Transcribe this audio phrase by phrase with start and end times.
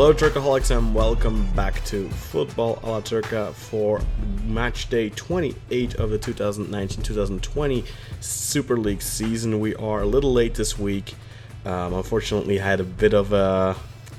[0.00, 4.00] Hello, Turkaholics, and welcome back to Football a la Turca for
[4.44, 7.84] match day 28 of the 2019 2020
[8.20, 9.58] Super League season.
[9.58, 11.16] We are a little late this week.
[11.64, 13.74] Um, unfortunately, I had a bit of a,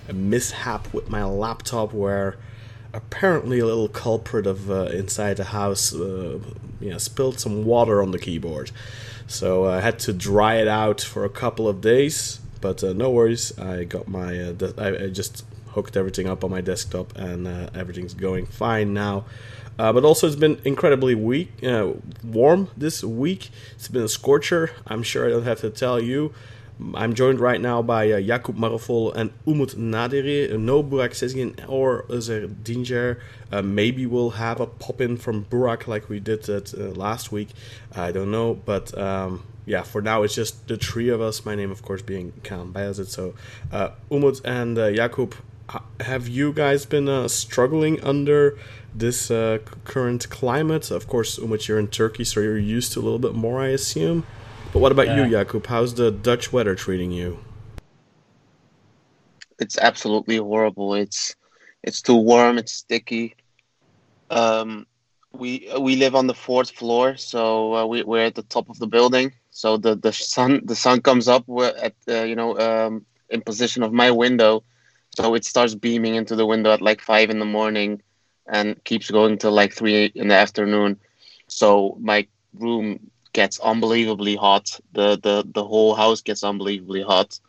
[0.10, 2.36] a mishap with my laptop where
[2.92, 6.40] apparently a little culprit of uh, inside the house uh,
[6.82, 8.72] yeah, spilled some water on the keyboard.
[9.28, 12.92] So uh, I had to dry it out for a couple of days, but uh,
[12.92, 13.58] no worries.
[13.58, 17.70] I got my uh, I, I just hooked everything up on my desktop, and uh,
[17.74, 19.26] everything's going fine now.
[19.78, 23.50] Uh, but also, it's been incredibly weak, uh, warm this week.
[23.76, 24.72] It's been a scorcher.
[24.86, 26.34] I'm sure I don't have to tell you.
[26.94, 30.58] I'm joined right now by uh, Jakub Marofol and Umut Nadiri.
[30.58, 33.20] No Burak Sezgin or Zerdinger.
[33.52, 37.50] Uh, maybe we'll have a pop in from Burak like we did uh, last week.
[37.94, 41.46] I don't know, but um, yeah, for now it's just the three of us.
[41.46, 43.08] My name, of course, being Kaan Bayazit.
[43.08, 43.36] So,
[43.72, 45.34] uh, Umut and uh, Jakub,
[46.00, 48.58] have you guys been uh, struggling under
[48.94, 50.92] this uh, current climate?
[50.92, 53.68] Of course, Umut, you're in Turkey, so you're used to a little bit more, I
[53.70, 54.26] assume.
[54.74, 55.44] But what about you, Yeah.
[55.44, 55.66] Jakub?
[55.68, 57.40] How's the Dutch weather treating you?
[59.60, 60.94] it's absolutely horrible.
[60.94, 61.36] It's
[61.84, 62.58] it's too warm.
[62.58, 63.36] It's sticky.
[64.30, 64.86] Um,
[65.34, 68.80] we we live on the fourth floor, so uh, we we're at the top of
[68.80, 69.34] the building.
[69.52, 73.42] So the the sun the sun comes up we're at uh, you know um, in
[73.42, 74.64] position of my window,
[75.16, 78.02] so it starts beaming into the window at like five in the morning,
[78.48, 81.00] and keeps going till like three in the afternoon.
[81.48, 84.80] So my room gets unbelievably hot.
[84.94, 87.40] The the the whole house gets unbelievably hot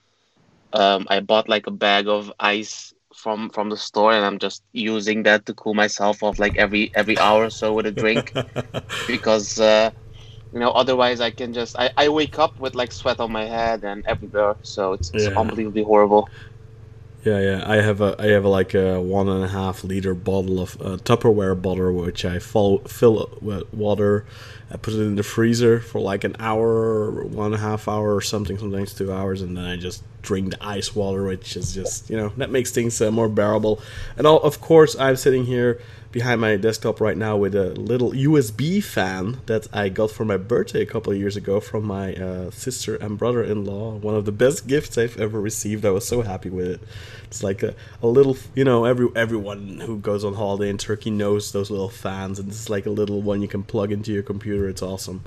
[0.73, 4.63] um, I bought like a bag of ice from from the store, and I'm just
[4.73, 8.37] using that to cool myself off like every every hour or so with a drink
[9.07, 9.91] because uh,
[10.53, 13.45] you know otherwise I can just I, I wake up with like sweat on my
[13.47, 15.35] head and everywhere, so it's, it's Yeah.
[15.37, 16.29] unbelievably horrible.
[17.25, 17.65] Yeah, yeah.
[17.67, 20.97] I have a I have like a one and a half liter bottle of uh,
[20.97, 24.25] Tupperware bottle, which I fill fill with water.
[24.73, 28.15] I put it in the freezer for like an hour, one and a half hour,
[28.15, 28.57] or something.
[28.57, 32.17] Sometimes two hours, and then I just drink the ice water, which is just you
[32.17, 33.81] know that makes things uh, more bearable.
[34.17, 35.81] And all, of course, I'm sitting here
[36.13, 40.37] behind my desktop right now with a little USB fan that I got for my
[40.37, 43.97] birthday a couple of years ago from my uh, sister and brother-in-law.
[43.99, 45.85] One of the best gifts I've ever received.
[45.85, 46.81] I was so happy with it.
[47.25, 51.11] It's like a, a little, you know, every everyone who goes on holiday in Turkey
[51.11, 54.25] knows those little fans, and it's like a little one you can plug into your
[54.25, 54.60] computer.
[54.69, 55.25] It's awesome.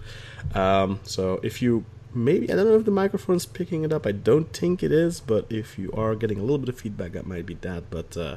[0.53, 1.85] Um, so if you
[2.15, 4.05] maybe I don't know if the microphone's picking it up.
[4.05, 7.13] I don't think it is, but if you are getting a little bit of feedback,
[7.13, 7.89] that might be that.
[7.89, 8.35] But uh,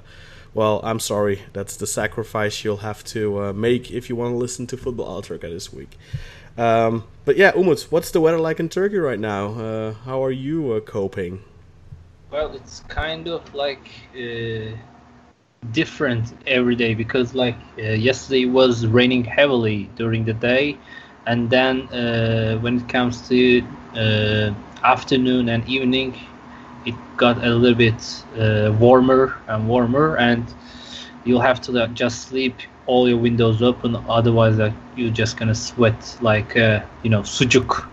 [0.54, 1.42] well, I'm sorry.
[1.52, 5.08] That's the sacrifice you'll have to uh, make if you want to listen to Football
[5.08, 5.96] Al Turca this week.
[6.56, 9.48] Um, but yeah, Umut, what's the weather like in Turkey right now?
[9.48, 11.42] Uh, how are you uh, coping?
[12.30, 14.76] Well, it's kind of like uh,
[15.72, 20.78] different every day because, like, uh, yesterday was raining heavily during the day,
[21.26, 23.62] and then uh, when it comes to
[23.96, 24.50] uh,
[24.84, 26.16] afternoon and evening,
[26.84, 30.44] it got a little bit uh, warmer and warmer, and
[31.24, 32.56] you'll have to like, just sleep
[32.86, 37.86] all your windows open, otherwise, like, you're just gonna sweat like uh, you know sucuk,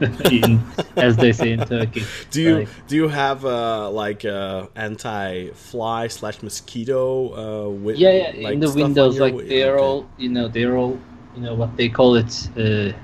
[0.30, 0.60] in,
[0.96, 2.02] as they say in Turkey.
[2.30, 7.28] Do you Like- do you have uh, like uh, anti fly slash mosquito?
[7.32, 9.84] Uh, wi- yeah, yeah like in the windows like wi- they're okay.
[9.84, 10.98] all you know they're all
[11.36, 12.94] you know what they call it uh, you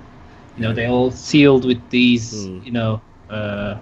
[0.62, 2.60] know they're all sealed with these Hmm.
[2.64, 3.00] you know
[3.30, 3.78] uh,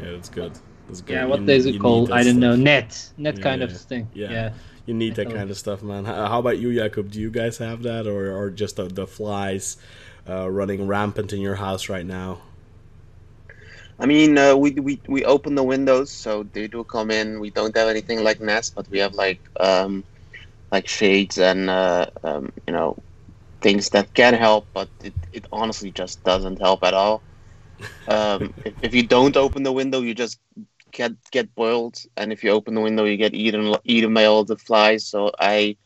[0.00, 0.52] Yeah, that's good.
[0.88, 1.14] That's good.
[1.14, 3.80] yeah what need- is it called i don't know net net Yeah, kind yeah, of
[3.80, 4.30] thing yeah.
[4.30, 4.52] yeah,
[4.86, 6.04] You need that kind of stuff, man.
[6.04, 7.10] How, about you, Jakub?
[7.10, 9.78] Do you guys have that, or or just the, the flies
[10.28, 12.40] uh, running rampant in your house right now?
[13.98, 17.40] I mean, uh, we, we we open the windows, so they do come in.
[17.40, 20.04] We don't have anything like nest, but we have like um,
[20.72, 23.02] like shades and uh, um, you know
[23.62, 27.24] things that can help, but it, it honestly just doesn't help at all.
[28.08, 30.38] Um, if, if you don't open the window, you just
[30.92, 34.44] get get boiled, and if you open the window, you get eaten eaten by all
[34.44, 35.06] the flies.
[35.06, 35.76] So I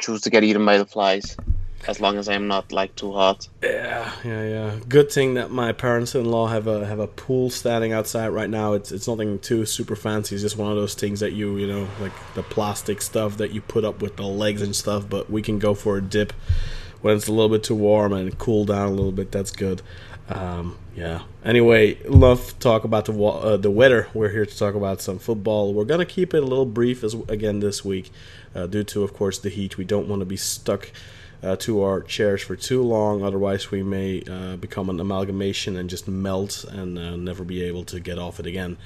[0.00, 1.36] choose to get eaten by the flies,
[1.86, 3.48] as long as I'm not like too hot.
[3.62, 4.76] Yeah, yeah, yeah.
[4.88, 8.72] Good thing that my parents-in-law have a have a pool standing outside right now.
[8.72, 10.34] It's it's nothing too super fancy.
[10.34, 13.52] It's just one of those things that you you know like the plastic stuff that
[13.52, 15.08] you put up with the legs and stuff.
[15.08, 16.32] But we can go for a dip
[17.02, 19.30] when it's a little bit too warm and cool down a little bit.
[19.30, 19.82] That's good.
[20.28, 21.22] Um, yeah.
[21.44, 24.08] Anyway, love to talk about the wa- uh, the weather.
[24.12, 25.72] We're here to talk about some football.
[25.72, 28.10] We're gonna keep it a little brief as again this week,
[28.54, 29.78] uh, due to of course the heat.
[29.78, 30.90] We don't want to be stuck
[31.42, 33.22] uh, to our chairs for too long.
[33.22, 37.84] Otherwise, we may uh, become an amalgamation and just melt and uh, never be able
[37.84, 38.76] to get off it again.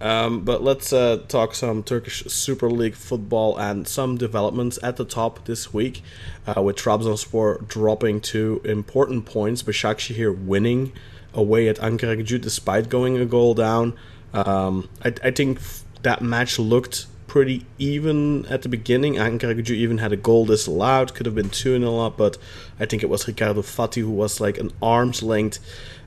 [0.00, 5.04] Um, but let's uh, talk some Turkish Super League football and some developments at the
[5.04, 6.02] top this week,
[6.46, 9.62] uh, with Trabzonspor dropping two important points.
[9.62, 10.92] Başakşehir winning
[11.34, 13.94] away at Ankaragücü despite going a goal down.
[14.32, 15.60] Um, I, I think
[16.02, 19.14] that match looked pretty even at the beginning.
[19.14, 22.36] Ankaragücü even had a goal disallowed, could have been 2 0 up, but
[22.80, 25.60] I think it was Ricardo Faty who was like an arm's length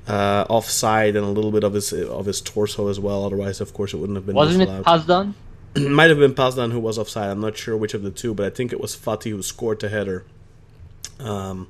[0.06, 3.24] uh, offside and a little bit of his of his torso as well.
[3.24, 4.84] Otherwise, of course, it wouldn't have been Wasn't it.
[4.84, 5.34] Pazdan?
[5.78, 7.30] Might have been Pazdan who was offside.
[7.30, 9.80] I'm not sure which of the two, but I think it was Faty who scored
[9.80, 10.26] the header.
[11.22, 11.70] Um,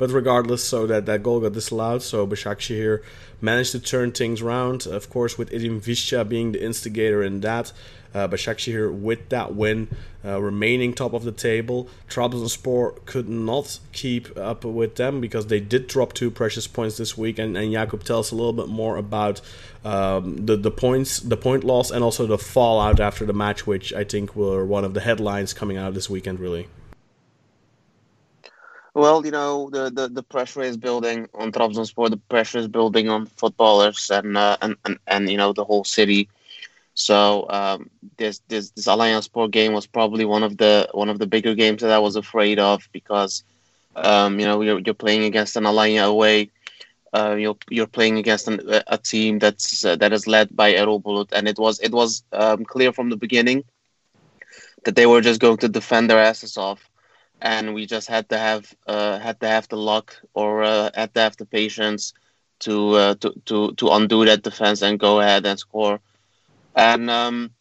[0.00, 2.02] but regardless, so that, that goal got disallowed.
[2.02, 3.02] So Başakşehir
[3.42, 4.86] managed to turn things around.
[4.86, 7.74] Of course, with Edin Visca being the instigator in that.
[8.14, 9.88] Uh, Başakşehir with that win,
[10.24, 11.86] uh, remaining top of the table.
[12.08, 17.18] Trabzonspor could not keep up with them because they did drop two precious points this
[17.18, 17.38] week.
[17.38, 19.42] And, and Jakub tell us a little bit more about
[19.84, 23.92] um, the the points, the point loss, and also the fallout after the match, which
[23.92, 26.40] I think were one of the headlines coming out of this weekend.
[26.40, 26.68] Really.
[28.94, 32.10] Well, you know, the, the, the pressure is building on Trabzonspor.
[32.10, 35.84] The pressure is building on footballers and uh, and, and and you know the whole
[35.84, 36.28] city.
[36.94, 41.26] So um, this this this Alanyaspor game was probably one of the one of the
[41.26, 43.44] bigger games that I was afraid of because
[43.96, 46.50] um, you know you're you're playing against an Alanya away.
[47.12, 51.02] Uh, you're you're playing against an, a team that's uh, that is led by Erol
[51.02, 53.64] Bulut, and it was it was um, clear from the beginning
[54.84, 56.89] that they were just going to defend their asses off
[57.40, 61.14] and we just had to have uh, had to have the luck or uh, had
[61.14, 62.12] to have the patience
[62.60, 66.00] to uh, to to to undo that defense and go ahead and score.
[66.74, 67.52] And um,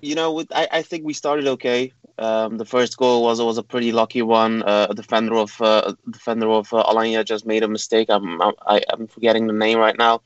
[0.00, 1.92] you know, with, I I think we started okay.
[2.18, 4.62] Um, the first goal was was a pretty lucky one.
[4.62, 8.08] Uh, a defender of uh, a defender of uh, Alanya just made a mistake.
[8.10, 10.20] I'm I, I'm forgetting the name right now,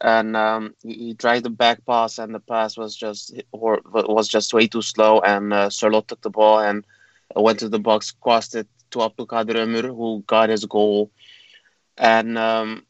[0.00, 4.28] and um, he, he tried the back pass, and the pass was just or was
[4.28, 5.20] just way too slow.
[5.20, 6.84] And uh, took the ball and
[7.36, 11.10] went to the box, crossed it to Abdulkadir Ömür, who got his goal.
[11.96, 12.86] And um,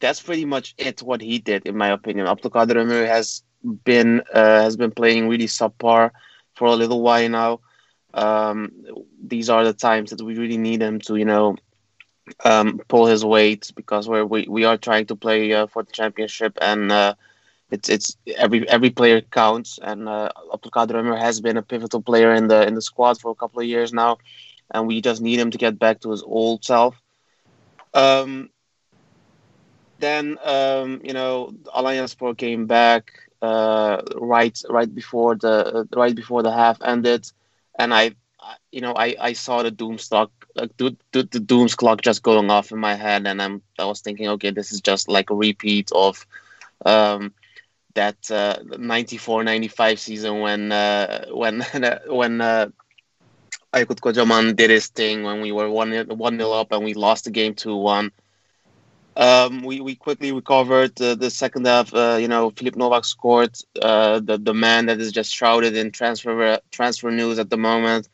[0.00, 1.02] that's pretty much it.
[1.02, 3.42] What he did, in my opinion, Abdulkadir Ömür has
[3.84, 6.10] been uh, has been playing really subpar
[6.54, 7.60] for a little while now.
[8.14, 8.72] Um,
[9.22, 11.56] these are the times that we really need him to, you know,
[12.44, 15.92] um, pull his weight because we're, we we are trying to play uh, for the
[15.92, 16.90] championship and.
[16.92, 17.14] Uh,
[17.72, 22.32] it's it's every every player counts, and uh, Abdulkadir Ömür has been a pivotal player
[22.34, 24.18] in the in the squad for a couple of years now,
[24.72, 26.94] and we just need him to get back to his old self.
[27.94, 28.50] Um,
[29.98, 36.52] then um, you know Alanyaspor came back uh, right right before the right before the
[36.52, 37.26] half ended,
[37.78, 38.12] and I
[38.72, 42.22] you know I, I saw the doom stock like the, the, the doom's clock just
[42.22, 45.30] going off in my head, and I'm I was thinking okay this is just like
[45.30, 46.26] a repeat of.
[46.84, 47.32] Um,
[47.94, 51.60] that uh, 94-95 season when uh, when
[52.06, 52.66] when uh,
[53.74, 57.24] Aykut Kocaman did his thing when we were one one nil up and we lost
[57.24, 58.12] the game two one.
[59.16, 61.92] Um, we, we quickly recovered uh, the second half.
[61.92, 63.54] Uh, you know, Filip Novak scored.
[63.80, 68.08] Uh, the the man that is just shrouded in transfer transfer news at the moment.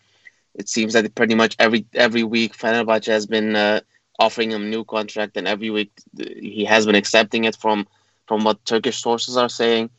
[0.54, 3.80] It seems that pretty much every every week Fenerbahce has been uh,
[4.18, 7.87] offering him new contract, and every week he has been accepting it from
[8.28, 9.90] from what Turkish sources are saying.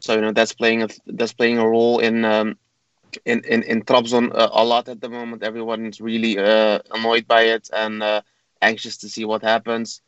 [0.00, 2.56] So you know that's playing a that's playing a role in um,
[3.24, 5.42] in in in Trabzon uh, a lot at the moment.
[5.42, 8.22] Everyone's really uh, annoyed by it and uh,
[8.62, 10.02] anxious to see what happens.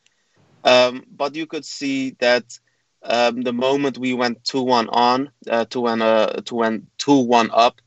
[0.63, 2.59] Um, but you could see that
[3.03, 7.49] um, the moment we went two one on, uh, two one uh, one two one
[7.53, 7.81] up,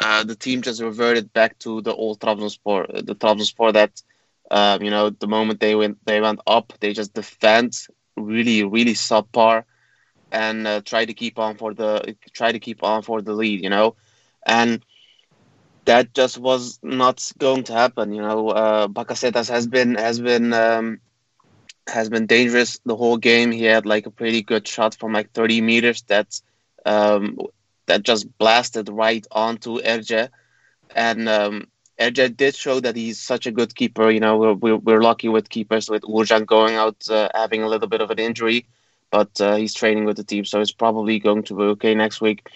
[0.00, 4.02] uh, the team just reverted back to the old Trabzonspor, the Trabzonspor that
[4.50, 7.74] um, you know the moment they went they went up, they just defend
[8.22, 9.64] really really subpar
[10.32, 13.62] and uh, try to keep on for the try to keep on for the lead
[13.62, 13.94] you know
[14.46, 14.84] and
[15.84, 20.52] that just was not going to happen you know uh Bakasetas has been has been
[20.52, 21.00] um,
[21.88, 23.50] has been dangerous the whole game.
[23.50, 26.40] He had like a pretty good shot from like 30 meters that
[26.86, 27.36] um,
[27.86, 30.28] that just blasted right onto Erce.
[30.94, 31.66] And um,
[32.02, 34.10] Erce did show that he's such a good keeper.
[34.10, 37.68] You know, we're, we're, we're lucky with keepers with Uğurcan going out uh, having a
[37.68, 38.66] little bit of an injury,
[39.10, 42.20] but uh, he's training with the team, so it's probably going to be okay next
[42.20, 42.48] week.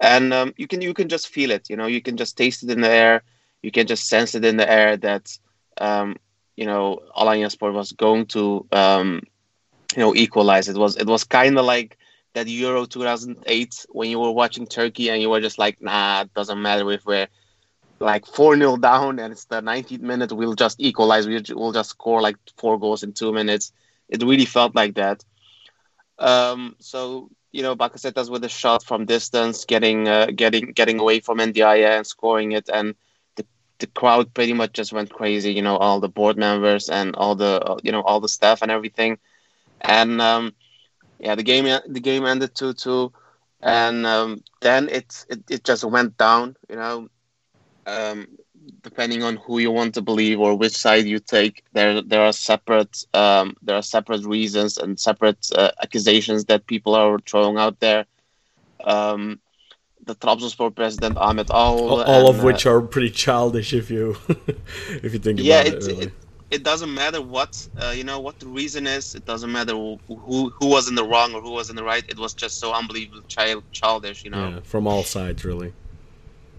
[0.00, 1.70] And um, you can you can just feel it.
[1.70, 3.22] You know, you can just taste it in the air.
[3.62, 5.36] You can just sense it in the air that
[5.78, 6.16] um,
[6.56, 9.22] you know Alanya Sport was going to um,
[9.94, 10.68] you know equalize.
[10.68, 11.96] It was it was kind of like
[12.34, 16.34] that Euro 2008 when you were watching Turkey and you were just like, nah, it
[16.34, 17.28] doesn't matter if we're
[18.00, 21.26] like 4 0 down and it's the 19th minute, we'll just equalize.
[21.26, 23.72] We'll just score like four goals in two minutes.
[24.08, 25.24] It really felt like that.
[26.18, 31.20] Um, so you know, Bakasetas with a shot from distance, getting uh, getting getting away
[31.20, 32.94] from Ndiaye and scoring it, and
[33.36, 33.46] the
[33.78, 35.52] the crowd pretty much just went crazy.
[35.52, 38.70] You know, all the board members and all the you know all the staff and
[38.70, 39.18] everything,
[39.80, 40.54] and um,
[41.18, 43.12] yeah, the game the game ended two two,
[43.62, 46.56] and um, then it, it it just went down.
[46.68, 47.08] You know,
[47.86, 48.26] um,
[48.82, 52.32] depending on who you want to believe or which side you take, there there are
[52.32, 57.80] separate um, there are separate reasons and separate uh, accusations that people are throwing out
[57.80, 58.04] there.
[58.84, 59.40] Um,
[60.04, 63.90] the Trabzonspor president Ahmet Ağaoğlu, all, all and, of which uh, are pretty childish if
[63.90, 64.16] you
[65.02, 65.86] if you think yeah, about it, it.
[65.86, 66.04] really.
[66.06, 66.12] it
[66.50, 69.14] it doesn't matter what uh, you know what the reason is.
[69.14, 71.84] It doesn't matter who, who who was in the wrong or who was in the
[71.84, 72.04] right.
[72.08, 74.48] It was just so unbelievably child childish, you know.
[74.48, 75.72] yeah, from all sides, really.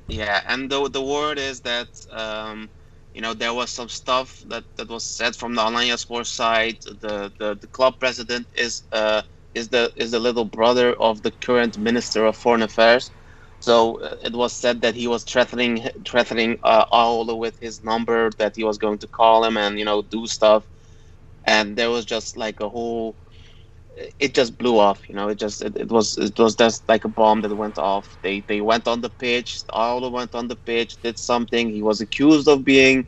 [0.08, 2.72] Yeah, and the the word is that um,
[3.14, 6.78] you know there was some stuff that, that was said from the Alanya Sports side.
[6.86, 9.24] The, the the club president is uh
[9.56, 13.12] is the is the little brother of the current minister of foreign affairs.
[13.62, 18.30] So uh, it was said that he was threatening threatening uh, Ağaoğlu with his number
[18.38, 20.70] that he was going to call him and you know do stuff,
[21.46, 23.18] and there was just like a whole
[24.20, 25.08] it just blew off.
[25.10, 27.78] You know, it just it, it was it was just like a bomb that went
[27.78, 28.18] off.
[28.22, 29.62] They they went on the pitch.
[29.74, 31.70] Ağaoğlu went on the pitch, did something.
[31.70, 33.08] He was accused of being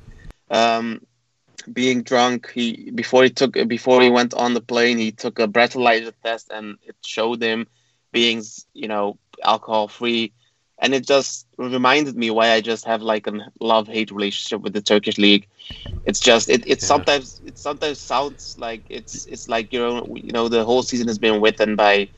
[0.49, 1.01] um,
[1.71, 2.51] being drunk.
[2.53, 6.49] He before he took before he went on the plane, he took a breathalyzer test,
[6.51, 7.67] and it showed him
[8.11, 8.43] being
[8.73, 10.33] you know alcohol free.
[10.81, 14.73] And it just reminded me why I just have like a love hate relationship with
[14.73, 15.45] the Turkish league.
[16.05, 16.87] It's just it, it Yeah.
[16.87, 21.07] sometimes it sometimes sounds like it's it's like you know you know the whole season
[21.07, 22.09] has been written by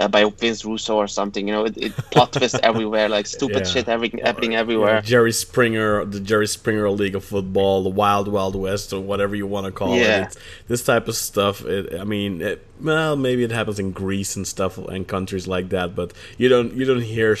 [0.00, 1.46] uh, by Vince Russo or something.
[1.46, 3.70] You know it, it plot twists everywhere, like stupid Yeah.
[3.72, 4.96] shit having, happening everywhere.
[4.96, 9.34] Yeah, Jerry Springer, the Jerry Springer League of Football, the Wild Wild West, or whatever
[9.36, 10.00] you want to call it.
[10.02, 11.64] It's, this type of stuff.
[11.64, 15.68] It, I mean, it, well, maybe it happens in Greece and stuff and countries like
[15.70, 17.36] that, but you don't you don't hear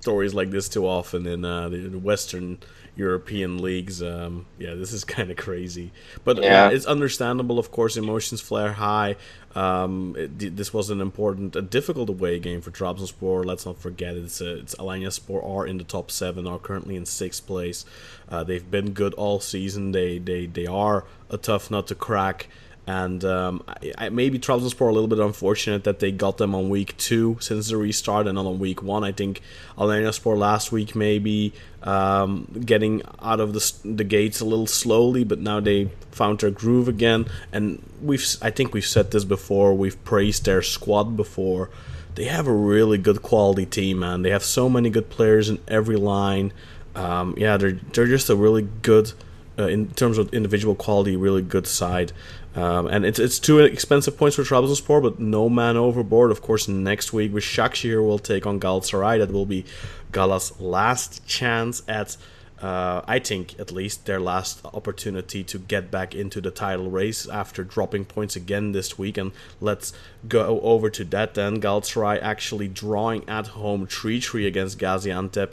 [0.00, 2.58] stories like this too often in uh, the, Western
[2.96, 4.02] European leagues.
[4.02, 5.92] Um, yeah, this is kind of crazy,
[6.24, 6.68] but yeah.
[6.68, 6.70] Yeah.
[6.70, 7.58] it's understandable.
[7.58, 9.16] Of course, emotions flare high.
[9.54, 13.44] Um, it, this was an important, a difficult away game for Trabzonspor.
[13.44, 16.96] Let's not forget it's uh, it's Alanya Spor are in the top seven, are currently
[16.96, 17.84] in sixth place.
[18.28, 19.92] Uh, they've been good all season.
[19.92, 22.48] They they they are a tough nut to crack.
[22.88, 26.70] And um, I, I, maybe Trabzonspor a little bit unfortunate that they got them on
[26.70, 29.04] week two since the restart and not on week one.
[29.04, 29.42] I think
[29.76, 31.52] Alanya Spor last week maybe
[31.82, 36.50] um, getting out of the, the gates a little slowly, but now they found their
[36.50, 37.26] groove again.
[37.52, 39.74] And we've I think we've said this before.
[39.74, 41.68] We've praised their squad before.
[42.14, 44.22] They have a really good quality team, man.
[44.22, 46.54] They have so many good players in every line.
[46.94, 49.12] Um, yeah, they're they're just a really good
[49.58, 52.12] uh, in terms of individual quality, really good side.
[52.58, 56.32] Um, and it's it's two expensive points for Trabzonspor, but no man overboard.
[56.32, 59.20] Of course, next week Başakşehir will take on Galatasaray.
[59.20, 59.64] That will be
[60.10, 62.16] Gala's last chance at,
[62.60, 67.28] uh, I think at least their last opportunity to get back into the title race
[67.28, 69.16] after dropping points again this week.
[69.18, 69.92] And let's
[70.26, 71.60] go over to that then.
[71.60, 75.50] Galatasaray actually drawing at home 3-3 against Gaziantep.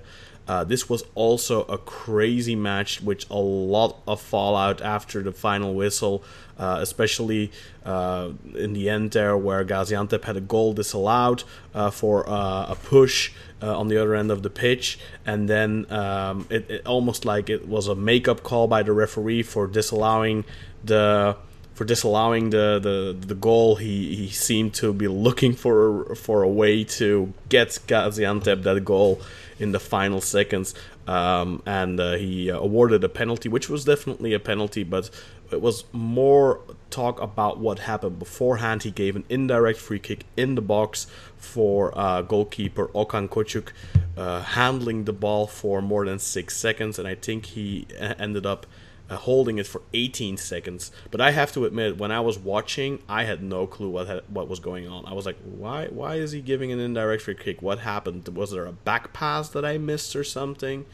[0.47, 5.73] Uh, this was also a crazy match with a lot of fallout after the final
[5.73, 6.23] whistle,
[6.59, 7.51] uh, especially
[7.83, 12.75] uh, in the end there where Gaziantep had a goal disallowed uh, for uh, a
[12.75, 17.49] push on the other end of the pitch, and then um, it, it almost like
[17.49, 20.45] it was a make-up call by the referee for disallowing
[20.83, 21.35] the
[21.73, 26.47] for disallowing the, the, the goal, he, he seemed to be looking for for a
[26.47, 29.19] way to get Gaziantep that goal
[29.59, 30.73] in the final seconds,
[31.07, 35.09] um, and uh, he uh, awarded a penalty, which was definitely a penalty, but
[35.51, 36.59] it was more
[36.89, 38.83] talk about what happened beforehand.
[38.83, 41.07] He gave an indirect free kick in the box
[41.37, 43.69] for uh, goalkeeper Okan Kocuk,
[44.17, 48.65] uh, handling the ball for more than six seconds, and I think he ended up
[49.09, 50.91] uh, holding it for 18 seconds.
[51.11, 54.23] But I have to admit, when I was watching, I had no clue what had,
[54.27, 55.05] what was going on.
[55.05, 57.61] I was like, why why is he giving an indirect free kick?
[57.61, 58.27] What happened?
[58.29, 60.85] Was there a back pass that I missed or something?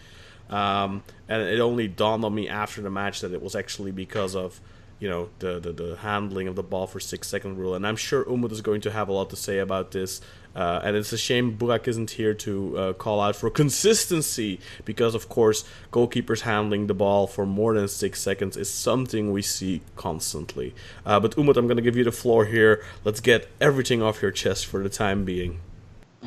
[0.50, 4.36] Um, and it only dawned on me after the match that it was actually because
[4.36, 4.60] of
[5.00, 7.74] you know the, the, the handling of the ball for six second rule.
[7.74, 10.22] And I'm sure Umut is going to have a lot to say about this.
[10.56, 15.16] Uh, and it's a shame Burak isn't here to uh, call out for consistency because,
[15.16, 19.82] of course, goalkeepers handling the ball for more than six seconds is something we see
[19.96, 20.74] constantly.
[21.06, 22.84] Uh, but Umut, I'm going to give you the floor here.
[23.06, 25.60] Let's get everything off your chest for the time being.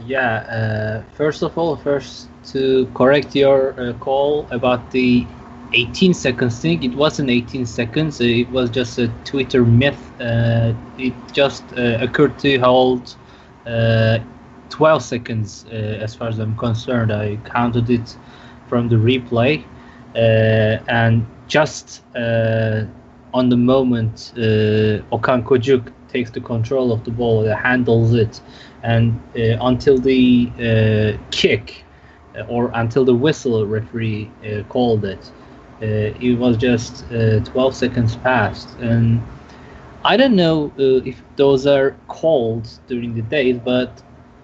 [0.06, 5.26] Yeah, uh, first of all, first to correct your uh, call about the
[5.72, 9.98] 18 seconds thing, it wasn't 18 seconds, it was just a Twitter myth.
[10.20, 13.16] Uh, it just occurred to hold
[13.64, 17.12] 12 seconds uh, as far as I'm concerned.
[17.12, 18.16] I counted it
[18.68, 19.64] from the replay,
[20.14, 22.84] uh, and just uh,
[23.32, 24.40] on the moment, uh,
[25.12, 28.40] Okan Kocuk takes the control of the ball, uh, handles it,
[28.82, 31.84] and uh, until the uh, kick
[32.36, 35.30] uh, or until the whistle referee uh, called it,
[35.82, 35.84] uh,
[36.20, 39.20] it was just uh, 12 seconds past, and
[40.04, 44.02] I don't know uh, if those are called during the days, but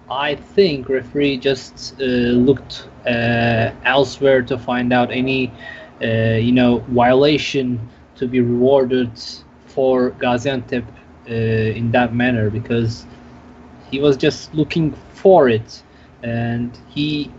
[0.09, 5.51] I think referee just uh, looked uh, elsewhere to find out any,
[6.01, 7.79] uh, you know, violation
[8.15, 9.11] to be rewarded
[9.65, 10.83] for Gaziantep
[11.29, 13.05] uh, in that manner because
[13.89, 15.83] he was just looking for it,
[16.23, 17.31] and he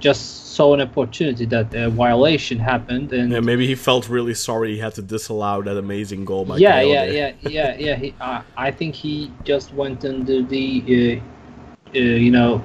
[0.00, 4.72] just saw an opportunity that a violation happened, and Yeah, maybe he felt really sorry
[4.74, 7.96] he had to disallow that amazing goal by yeah, yeah, yeah, yeah, yeah.
[7.96, 12.64] He, uh, I think he just went under the, uh, uh, you know,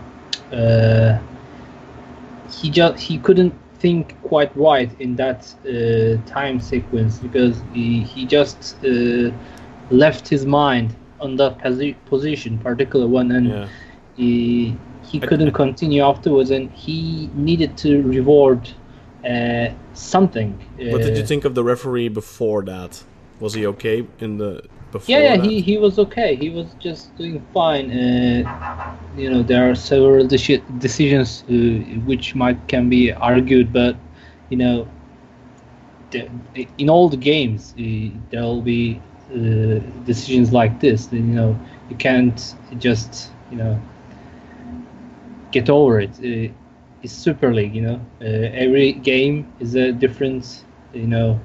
[0.52, 1.20] uh,
[2.50, 8.26] he just he couldn't think quite right in that uh, time sequence because he he
[8.26, 9.32] just uh,
[9.90, 13.68] left his mind on that posi- position, particular one, and Yeah.
[14.16, 14.78] he
[15.12, 18.70] he couldn't continue afterwards, and he needed to reward
[19.26, 20.58] uh, something.
[20.92, 23.04] What did you Uh, think of the referee before that?
[23.40, 25.16] Was he okay in the before?
[25.16, 26.36] Yeah, yeah, he, he was okay.
[26.36, 27.92] He was just doing fine.
[27.92, 31.54] Uh, you know, there are several deci- decisions uh,
[32.06, 33.96] which might can be argued, but
[34.50, 34.88] you know,
[36.12, 36.30] the,
[36.78, 37.84] in all the games uh,
[38.30, 41.10] there will be uh, decisions like this.
[41.12, 43.80] You know, you can't just you know
[45.58, 46.16] get over it.
[46.20, 46.54] Uh,
[47.04, 47.76] it's Super League.
[47.76, 50.44] You know, uh, every game is a different
[50.94, 51.40] you know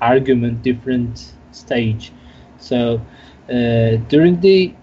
[0.00, 2.12] argument, different stage.
[2.58, 3.00] So
[3.48, 4.74] uh, during the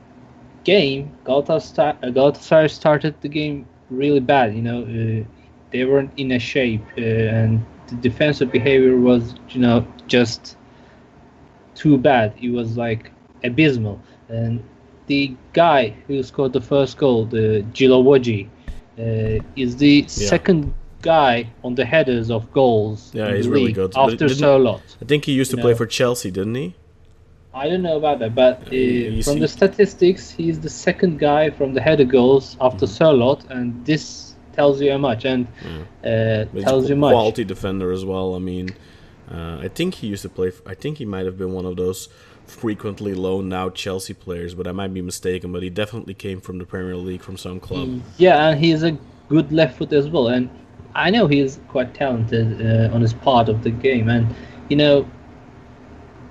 [0.64, 4.56] game, Galatasaray, uh, started the game really bad.
[4.56, 5.24] You know, uh,
[5.72, 10.58] they weren't in a shape, and the defensive behavior was, you know, just
[11.76, 12.34] too bad.
[12.42, 13.12] It was like
[13.44, 14.00] abysmal.
[14.30, 14.64] And
[15.08, 18.50] the guy who scored the first goal, the Djilobodji,
[18.98, 23.94] is the second guy on the headers of goals Yeah, he's really good.
[23.96, 24.82] After Sörloth.
[25.02, 25.78] I think he used to you play know.
[25.78, 26.76] for Chelsea, didn't he?
[27.54, 31.50] I don't know about that, but uh, from see- the statistics, he's the second guy
[31.50, 33.04] from the header goals after Mm-hmm.
[33.04, 37.14] Sörloth, and this tells you how much, and uh, But he's tells you much.
[37.14, 38.36] quality defender as well.
[38.36, 38.70] I mean,
[39.32, 40.52] uh, I think he used to play.
[40.66, 42.10] I think he might have been one of those
[42.48, 45.52] frequently loaned out Chelsea players, but I might be mistaken.
[45.52, 48.02] But he definitely came from the Premier League from some club.
[48.18, 48.98] Yeah, and he's a
[49.30, 50.50] good left foot as well, and
[50.96, 54.34] I know he's quite talented uh, on his part of the game, and
[54.70, 55.02] you know,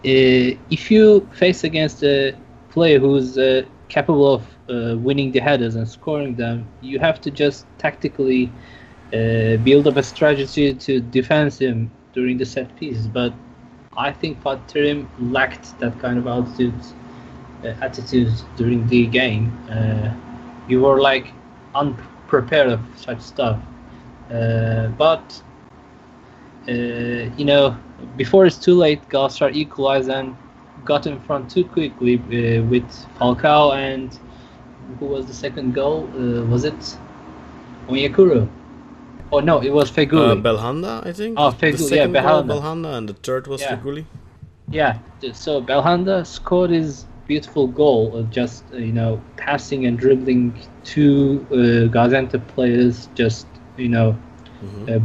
[0.04, 2.34] uh, if you face against a
[2.70, 7.30] player who's uh, capable of uh, winning the headers and scoring them, you have to
[7.30, 8.50] just tactically
[9.12, 13.06] uh, build up a strategy to defend him during the set pieces.
[13.06, 13.32] But
[13.96, 16.74] I think Fatih lacked that kind of attitude,
[17.64, 19.52] uh, attitude during the game.
[19.70, 20.12] Uh,
[20.68, 21.32] you were like
[21.74, 23.58] unprepared of such stuff.
[24.30, 25.40] Uh, but
[26.68, 26.72] uh,
[27.36, 27.76] you know,
[28.16, 30.36] before it's too late, Galatasaray equalized and
[30.84, 34.18] got in front too quickly uh, with Falcao and
[34.98, 36.08] who was the second goal?
[36.14, 36.96] Uh, was it
[37.88, 38.48] Onyekuru?
[39.32, 41.38] Oh no, it was Uh, Belhanda, I think.
[41.38, 42.60] Oh, Feghouli, yeah, Belhanda.
[42.60, 43.76] Belhanda, and the third was Yeah.
[43.76, 44.04] Feghouli.
[44.70, 44.98] Yeah,
[45.32, 51.46] so Belhanda scored his beautiful goal of just uh, you know passing and dribbling two
[51.50, 51.54] uh,
[51.92, 54.16] Gaziantep players, just you know
[54.88, 55.00] uh,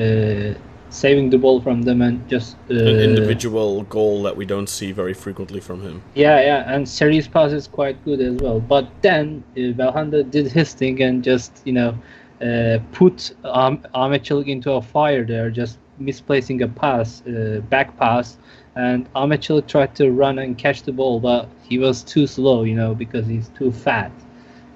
[0.00, 0.54] uh,
[0.90, 4.92] saving the ball from them and just uh, An individual goal that we don't see
[4.92, 6.02] very frequently from him.
[6.14, 8.60] Yeah, yeah, and Seri's pass is quite good as well.
[8.60, 11.98] But then uh, Belhanda did his thing and just you know
[12.42, 17.96] uh, put um, Ahmet Çalık into a fire there, just misplacing a pass, uh, back
[17.96, 18.38] pass,
[18.74, 22.64] and Ahmet Çalık tried to run and catch the ball, but he was too slow,
[22.64, 24.12] you know, because he's too fat.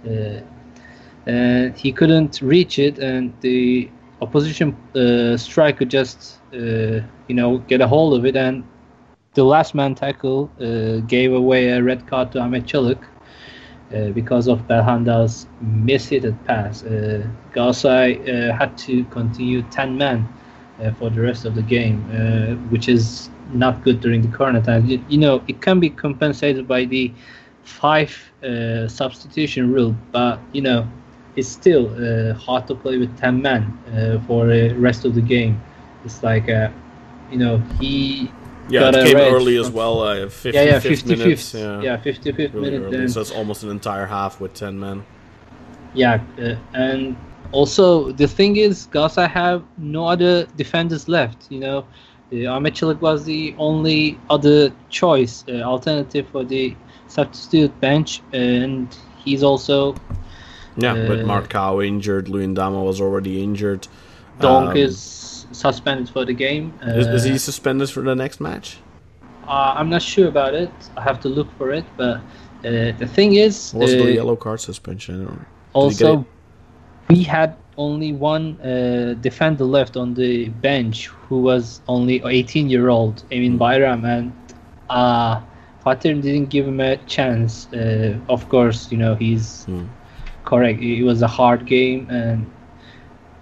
[0.06, 0.40] Uh,
[1.26, 3.90] and he couldn't reach it, and the
[4.22, 8.64] opposition uh, striker just, uh, you know, get a hold of it, and
[9.34, 12.66] the last man tackle uh, gave away a red card to Ahmet
[13.94, 16.82] uh, because of Belhanda's mishitted pass.
[16.84, 20.28] Uh, Galatasaray uh, had to continue 10 men
[20.80, 22.00] uh, for the rest of the game,
[22.70, 24.86] which is not good during the corner time.
[24.86, 27.12] You, you know, it can be compensated by the
[27.62, 28.16] five
[28.88, 30.86] substitution rule, but you know,
[31.36, 33.62] it's still uh, hard to play with 10 men
[33.94, 35.60] uh, for the rest of the game.
[36.04, 36.70] It's like, uh,
[37.30, 38.30] you know, he
[38.70, 40.00] Yeah, it came red early as well.
[40.02, 41.54] Uh, 50, yeah, yeah, 55th 55th, minutes.
[41.54, 42.82] yeah, Yeah, 55th really minute.
[42.86, 42.96] early.
[42.98, 45.02] then- So it's almost an entire half with 10 men.
[45.94, 47.16] Yeah, uh, and
[47.52, 51.46] also the thing is, Galatasaray have no other defenders left.
[51.50, 51.78] You know,
[52.32, 56.76] uh, Ahmet Çalık was the only other choice, uh, alternative for the
[57.08, 58.86] substitute bench, and
[59.24, 59.94] he's also
[60.76, 62.26] Yeah, but Uh, Marcão injured.
[62.28, 63.88] Luyindama was already injured.
[64.38, 64.96] Donk Um, is
[65.52, 66.72] suspended for the game.
[66.82, 68.78] Uh, Is, is he suspended for the next match?
[69.46, 70.70] uh, I'm not sure about it.
[70.96, 74.36] I have to look for it, but uh, the thing is, was uh, the yellow
[74.36, 75.14] card suspension?
[75.22, 75.32] I don't know.
[75.80, 76.24] Did he get Also,
[77.08, 82.88] we had only one uh, defender left on the bench who was only 18 year
[82.88, 84.32] old, Emin Bayram, and
[84.90, 85.40] uh,
[85.94, 87.66] didn't give him a chance.
[87.72, 89.86] Uh, of course, you know he's Hmm.
[90.44, 90.80] correct.
[90.82, 92.46] It was a hard game, and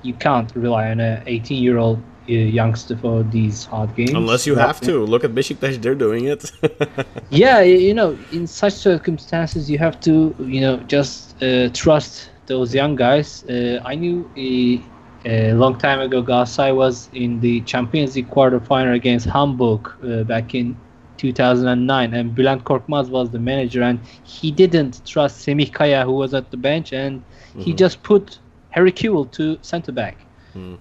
[0.03, 4.11] you can't rely on a 18 year old uh, youngster for these hard games.
[4.11, 5.05] Unless you have to.
[5.05, 6.53] Look at Besiktas, they're doing it.
[7.31, 12.75] yeah you know in such circumstances you have to you know just uh, trust those
[12.75, 14.83] young guys uh, i knew a,
[15.27, 20.55] a long time ago Galatasaray was in the champions league quarterfinal against hamburg uh, back
[20.55, 20.77] in
[21.19, 26.33] 2009 and Bülent Korkmaz was the manager and he didn't trust Semih Kaya who was
[26.33, 27.23] at the bench and
[27.59, 28.39] he just put
[28.71, 30.17] Harry Kewell to center back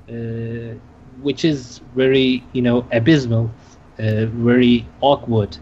[0.10, 0.74] uh,
[1.22, 3.50] which is very you know abysmal
[4.00, 5.58] uh, very awkward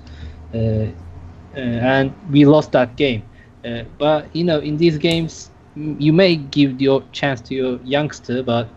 [0.54, 3.24] uh, uh, and we lost that game.
[3.66, 8.44] Uh, but you know, in these games, you may give your chance to your youngster,
[8.44, 8.70] but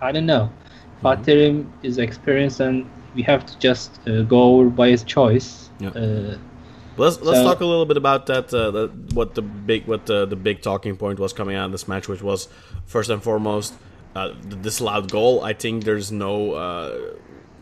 [0.00, 0.50] I don't know.
[1.02, 5.70] Fatih is experienced, and we have to just uh, go over by his choice.
[5.78, 5.90] Yeah.
[6.98, 8.52] Let's let's So- talk a little bit about that.
[8.52, 11.72] Uh, the, what the big what the, the big talking point was coming out of
[11.72, 12.48] this match, which was
[12.86, 13.74] first and foremost
[14.16, 15.42] uh, the disallowed goal.
[15.44, 16.98] I think there's no uh,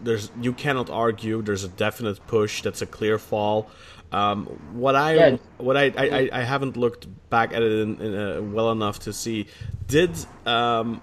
[0.03, 1.43] there's you cannot argue.
[1.43, 2.63] There's a definite push.
[2.63, 3.69] That's a clear fall.
[4.13, 5.37] Um, what I Yeah.
[5.59, 9.01] what I, I, I- I haven't looked back at it in, in, uh, well enough
[9.01, 9.47] to see
[9.89, 10.13] did
[10.47, 11.01] um,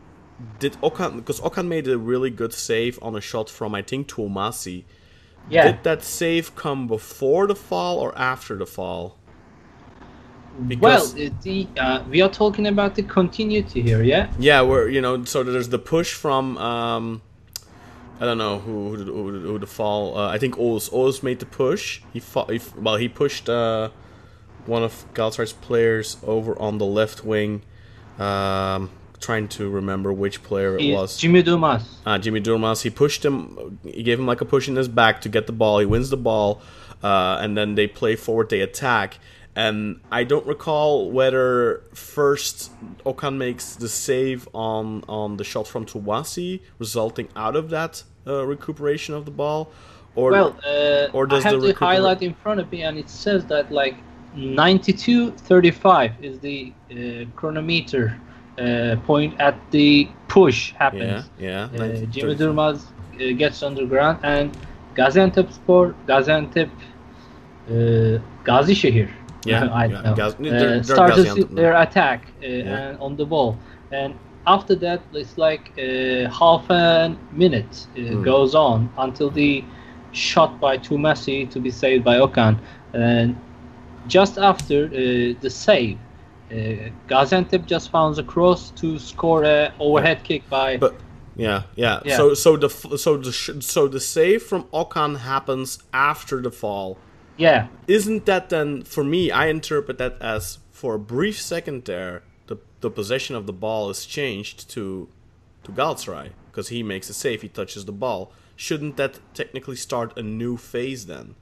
[0.59, 4.07] did Okan because Okan made a really good save on a shot from I think
[4.07, 4.85] Twumasi.
[5.49, 5.71] Yeah.
[5.71, 9.17] Did that save come before the fall or after the fall?
[10.57, 14.31] well, because- uh, the uh, we are talking about the continuity here, yeah.
[14.39, 17.21] Yeah, we're you know, so there's the push from um,
[18.19, 20.17] I don't know who who, who, who the fall.
[20.17, 22.01] Uh, I think Oz Oz made the push.
[22.13, 22.51] He fought.
[22.51, 23.89] He, well, he pushed uh,
[24.65, 27.63] one of Galatasaray's players over on the left wing.
[28.19, 28.91] Um,
[29.23, 31.17] trying to remember which player it was.
[31.17, 31.83] Jimmy Durmaz.
[32.05, 32.81] uh, Jimmy Durmaz.
[32.83, 33.79] He pushed him.
[33.83, 35.79] He gave him like a push in his back to get the ball.
[35.79, 36.61] He wins the ball,
[37.01, 38.49] uh, and then they play forward.
[38.49, 39.19] They attack,
[39.55, 42.71] and I don't recall whether first
[43.05, 48.45] Okan makes the save on on the shot from Twumasi, resulting out of that uh,
[48.45, 49.71] recuperation of the ball,
[50.15, 52.97] or Well, uh, or does I have the the, highlight in front of me, and
[52.97, 53.95] it says that like
[54.35, 58.19] 92:35 is the uh, chronometer
[58.59, 61.29] uh, point at the push happens.
[61.37, 61.69] yeah.
[61.73, 62.85] Uh, 90, Jimmy Durmaz
[63.15, 64.51] uh, gets underground, and
[64.95, 66.69] Gaziantep Spor, Gaziantep,
[67.69, 69.09] uh, Gazişehir.
[69.45, 70.15] Yeah, I don't know.
[70.15, 72.75] Gaz- uh, they're- they're their attack uh, Yeah.
[72.89, 73.57] and on the ball,
[73.91, 74.13] and
[74.45, 78.23] after that, it's like uh, half a minute uh, Hmm.
[78.23, 79.63] goes on until the
[80.11, 82.55] shot by Twumasi to be saved by Okan,
[82.93, 83.35] and
[84.07, 85.97] just after uh, the save.
[86.53, 90.93] Uh, Gaziantep just found a cross to score a overhead kick by But
[91.35, 92.17] yeah, yeah, Yeah.
[92.17, 96.97] So so the so the sh- so the save from Okan happens after the fall.
[97.37, 97.67] yeah.
[97.87, 102.57] Isn't that then for me i interpret that as for a brief second there the,
[102.81, 105.07] the possession of the ball is changed to
[105.63, 108.31] to Galatasaray because he makes a save he touches the ball.
[108.55, 111.33] Shouldn't that technically start a new phase then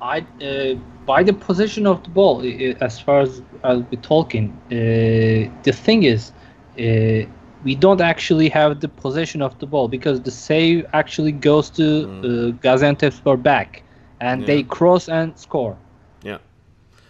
[0.00, 0.74] I uh,
[1.06, 2.42] by the position of the ball,
[2.80, 6.32] as far as I'll be talking, uh, the thing is,
[6.78, 7.26] uh,
[7.64, 11.84] we don't actually have the possession of the ball because the save actually goes to
[12.04, 13.82] uh, Gaziantepspor back,
[14.20, 14.68] and they Mm.
[14.68, 15.76] Cross and score.
[16.22, 16.38] Yeah.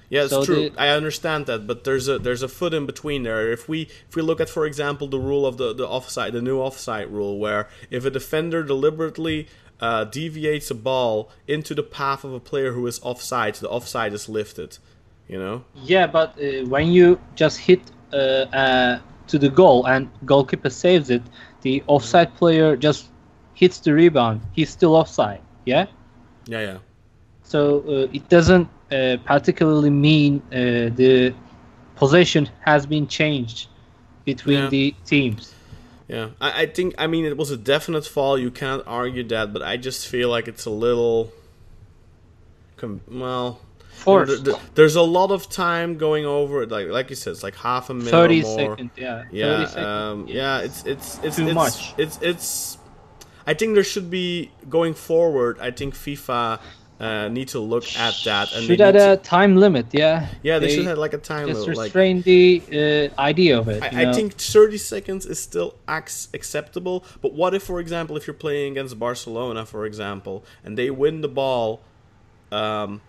[0.08, 0.70] Yeah, it's So true.
[0.70, 3.50] the- I understand that, but there's a there's a foot in between there.
[3.50, 6.42] If we if we look at, for example, the rule of the the offside, the
[6.42, 9.48] new offside rule, where if a defender deliberately
[9.82, 14.12] uh, deviates a ball into the path of a player who is offside, the offside
[14.14, 14.78] is lifted.
[15.28, 15.64] You know.
[15.84, 17.80] Yeah, but uh, when you just hit
[18.12, 21.22] uh, uh, to the goal and goalkeeper saves it,
[21.62, 23.08] the offside player just
[23.54, 24.40] hits the rebound.
[24.52, 25.40] He's still offside.
[25.64, 25.86] Yeah.
[26.46, 26.78] Yeah, yeah.
[27.44, 31.34] So uh, it doesn't uh, particularly mean uh, the
[31.96, 33.68] possession has been changed
[34.24, 34.68] between Yeah.
[34.68, 35.54] the teams.
[36.12, 38.38] Yeah, I, I think I mean it was a definite fall.
[38.38, 41.32] You can't argue that, but I just feel like it's a little,
[42.76, 44.44] com- well, Forced.
[44.44, 46.70] th- th- there's a lot of time going over it.
[46.70, 48.58] Like like you said, it's like half a minute 30 or more.
[48.58, 49.24] seconds, yeah.
[49.32, 49.86] Yeah, 30 seconds.
[49.86, 50.58] um, yeah.
[50.60, 51.94] It's it's it's Too it's, much.
[51.98, 52.78] It's it's.
[53.46, 55.58] I think there should be going forward.
[55.60, 56.60] I think FIFA
[57.02, 60.28] uh, need to look at that and should they need a to, time limit, yeah.
[60.42, 61.76] yeah they, should have like a time just limit.
[61.76, 63.82] Like, restrain the uh, idea of it.
[63.82, 67.04] I, I think 30 seconds is still ac- acceptable.
[67.20, 71.22] But what if, for example, if you're playing against Barcelona, for example, and they win
[71.22, 71.80] the ball,
[72.52, 73.00] um,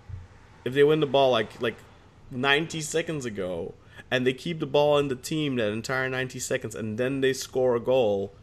[0.65, 1.77] if they win the ball like like
[2.31, 3.75] 90 seconds ago,
[4.09, 7.33] and they keep the ball in the team that entire 90 seconds, and then they
[7.33, 8.33] score a goal.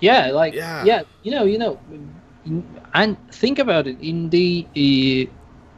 [0.00, 0.84] Yeah, like Yeah.
[0.84, 1.78] yeah, you know, you know,
[2.46, 5.32] in, and think about it in the uh,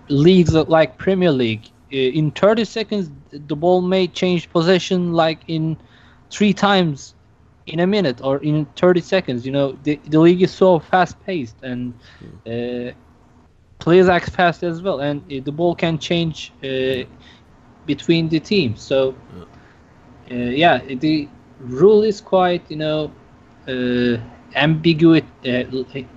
[0.08, 1.66] leagues like Premier League.
[1.92, 5.76] Uh, in 30 seconds, the ball may change possession like in
[6.30, 7.14] three times
[7.66, 9.46] in a minute or in 30 seconds.
[9.46, 11.94] You know, the, the league is so fast paced and
[12.46, 12.92] uh,
[13.78, 17.04] players act fast as well, and uh, the ball can change uh,
[17.86, 18.82] between the teams.
[18.82, 19.14] So,
[20.30, 21.28] uh, yeah, the
[21.60, 23.12] rule is quite, you know,
[23.68, 24.18] uh,
[24.54, 25.22] ambiguous.
[25.44, 25.64] Uh,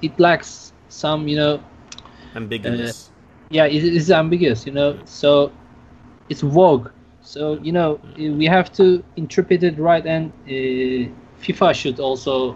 [0.02, 1.62] it lacks some, you know,
[2.36, 3.12] Ambiguous.
[3.50, 4.98] yeah, it is ambiguous, you know.
[5.06, 5.52] So
[6.30, 6.90] it's vogue.
[7.22, 11.10] So you know, uh, we have to interpret it right, and uh,
[11.42, 12.56] FIFA should also.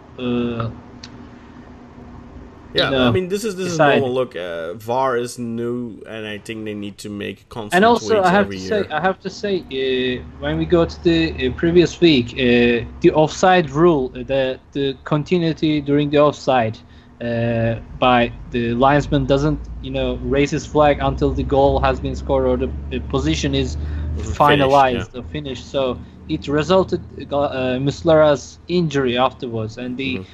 [2.76, 3.96] Yeah, know, I mean, this is this decide.
[3.96, 4.14] is normal.
[4.14, 8.22] Look, uh, VAR is new, and I think they need to make constant and also,
[8.22, 8.84] I have to year.
[8.84, 12.86] say, I have to say, uh, when we go to the uh, previous week, uh,
[13.02, 16.78] the offside rule, uh, the the continuity during the offside
[17.22, 22.16] uh, by the linesman doesn't, you know, raise his flag until the goal has been
[22.16, 23.78] scored or the, the position is
[24.18, 25.70] finalized or finished.
[25.70, 30.26] So it resulted uh, Muslera's injury afterwards, and the Mhm.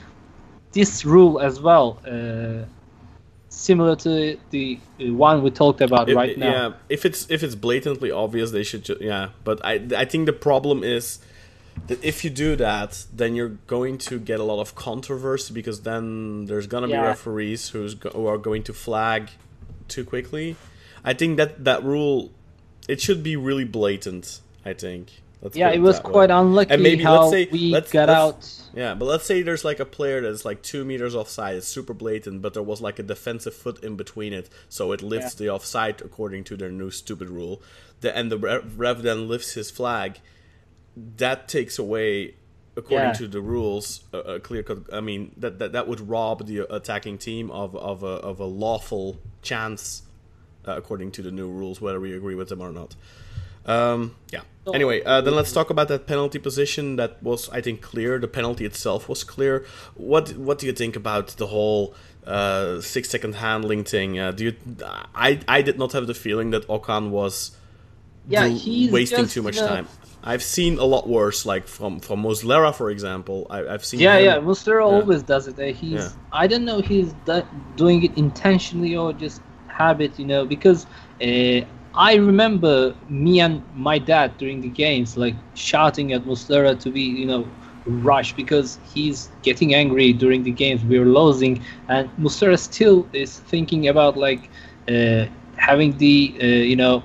[0.74, 2.00] This rule as well.
[2.06, 2.66] Uh,
[3.54, 6.52] Similar to the one we talked about If- right now.
[6.52, 8.84] Yeah, if it's if it's blatantly obvious, they should.
[8.86, 11.20] Ju- yeah, but I I think the problem is
[11.88, 15.82] that if you do that, then you're going to get a lot of controversy because
[15.82, 19.32] then there's gonna be referees who's go- who are going to flag
[19.90, 20.56] too quickly.
[21.04, 22.32] I think that that rule
[22.88, 24.40] it should be really blatant.
[24.66, 25.22] I think.
[25.42, 26.12] Let's Yeah, it was that way.
[26.12, 28.68] quite unlucky And maybe how let's say we let's, got let's- out.
[28.78, 31.56] Yeah, but let's say there's like a player that's like two meters offside.
[31.58, 35.02] It's super blatant, but there was like a defensive foot in between it, so it
[35.02, 37.62] lifts the offside according to their new stupid rule.
[38.00, 40.20] The, and the rev, rev then lifts his flag.
[41.18, 42.36] That takes away,
[42.78, 43.14] according Yeah.
[43.14, 44.80] to the rules, a, a clear cut.
[44.94, 48.46] I mean, that, that that would rob the attacking team of of a of a
[48.46, 50.04] lawful chance,
[50.68, 52.96] uh, according to the new rules, whether we agree with them or not.
[53.66, 54.42] Um, yeah.
[54.74, 56.96] Anyway, uh, then let's talk about that penalty position.
[56.96, 58.20] That was, I think, clear.
[58.20, 59.66] The penalty itself was clear.
[59.96, 61.96] What What do you think about the whole
[62.28, 64.20] uh, six second handling thing?
[64.20, 64.56] Uh, do you?
[65.16, 67.52] I I did not have the feeling that Okan was
[68.30, 69.88] Yeah, do- wasting too much time.
[70.24, 73.48] I've seen a lot worse, like from from Muslera, for example.
[73.50, 74.00] I, I've seen.
[74.00, 75.58] Yeah, him- yeah, Muslera always does it.
[75.60, 76.10] Uh, he's Yeah.
[76.32, 80.86] I don't know he's do- doing it intentionally or just habit, you know, because
[81.20, 81.62] uh,
[81.94, 87.02] I remember me and my dad during the games like shouting at Muslera to be,
[87.02, 87.48] you know,
[87.86, 93.88] rush because he's getting angry during the games We're losing, and Muslera still is thinking
[93.88, 94.50] about like
[94.88, 95.26] uh,
[95.58, 97.04] having the, uh, you know,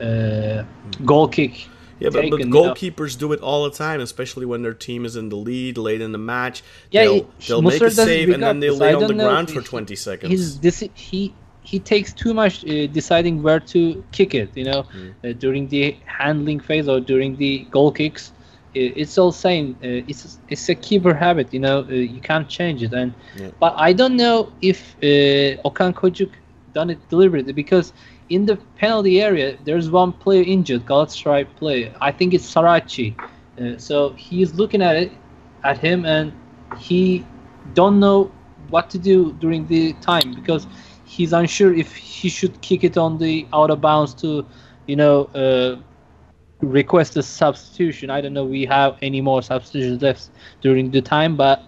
[0.00, 0.64] uh,
[1.04, 1.68] goal kick.
[1.98, 2.74] Yeah, but, but taken, you know.
[2.74, 6.00] goalkeepers do it all the time, especially when their team is in the lead late
[6.00, 6.62] in the match.
[6.92, 9.96] Yeah, they'll, they'll make a save and then they lay on the ground for 20
[9.96, 10.30] seconds.
[10.30, 11.34] His deci- he
[11.70, 13.80] he takes too much uh, deciding where to
[14.12, 14.50] kick it.
[14.60, 15.14] You know, Mm.
[15.24, 15.82] uh, during the
[16.18, 18.32] handling phase or during the goal kicks.
[18.74, 19.66] It's all same.
[19.82, 21.52] Uh, it's it's a keeper habit.
[21.52, 22.92] You know, uh, you can't change it.
[22.92, 23.50] And Yeah.
[23.60, 26.30] but I don't know if uh, Okan Kocuk
[26.72, 27.92] done it deliberately because
[28.28, 31.92] in the penalty area there's one player injured, Galatasaray player.
[32.00, 33.16] I think it's Saracchi.
[33.60, 35.10] Uh, so he's looking at it.
[35.64, 36.32] at him, and
[36.76, 37.26] he
[37.74, 38.30] don't know
[38.68, 40.66] what to do during the time because
[41.08, 44.46] he's unsure if he should kick it on the out of bounds to,
[44.86, 45.76] you know, uh,
[46.60, 48.10] request a substitution.
[48.10, 51.62] I don't know we have any more substitutions left during the time, but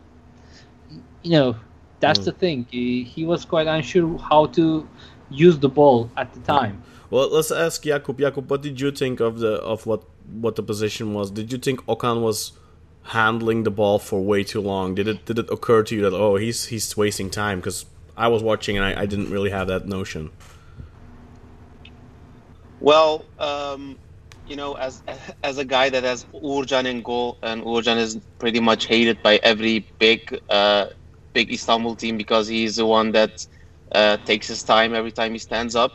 [1.22, 1.56] you know
[2.00, 2.66] that's the thing.
[2.70, 4.88] He, he was quite unsure how to
[5.30, 6.82] use the ball at the time.
[7.10, 8.18] Well, let's ask Jakub.
[8.18, 11.30] Jakub, what did you think of the of what what the position was?
[11.30, 12.52] Did you think Okan was
[13.02, 14.94] handling the ball for way too long?
[14.94, 17.58] Did it did it occur to you that oh he's he's wasting time?
[17.58, 17.86] Because
[18.20, 20.30] I was watching and I, I didn't really have that notion.
[22.80, 23.98] Well, um,
[24.46, 25.02] you know, as
[25.42, 29.40] as a guy that has Uğurcan in goal, and Uğurcan is pretty much hated by
[29.42, 30.86] every big uh,
[31.32, 33.32] big Istanbul team because he's the one that
[33.92, 35.92] uh, takes his time every time he stands up.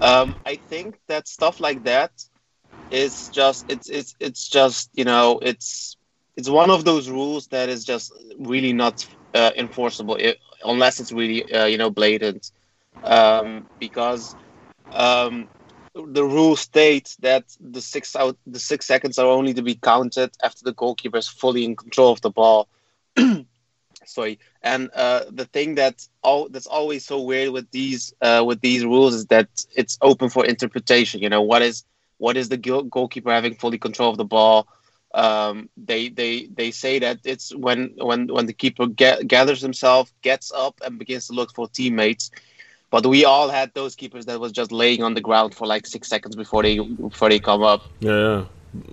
[0.00, 2.12] Um, I think that stuff like that
[2.90, 5.96] is just it's it's it's just you know it's
[6.36, 10.16] it's one of those rules that is just really not uh, enforceable
[10.64, 12.50] unless it's really uh, you know blatant
[13.02, 14.36] um, because
[14.92, 15.48] um,
[15.94, 20.30] the rule states that the six out the six seconds are only to be counted
[20.42, 22.68] after the goalkeeper is fully in control of the ball.
[24.04, 28.60] Sorry, and uh, the thing that all that's always so weird with these uh, with
[28.60, 31.20] these rules is that it's open for interpretation.
[31.22, 31.84] You know what is
[32.18, 34.66] what is the goal- goalkeeper having fully control of the ball?
[35.14, 40.12] Um, they they they say that it's when when when the keeper ga- gathers himself,
[40.22, 42.30] gets up, and begins to look for teammates.
[42.90, 45.86] But we all had those keepers that was just laying on the ground for like
[45.86, 47.82] six seconds before they before they come up.
[48.00, 48.44] Yeah, yeah,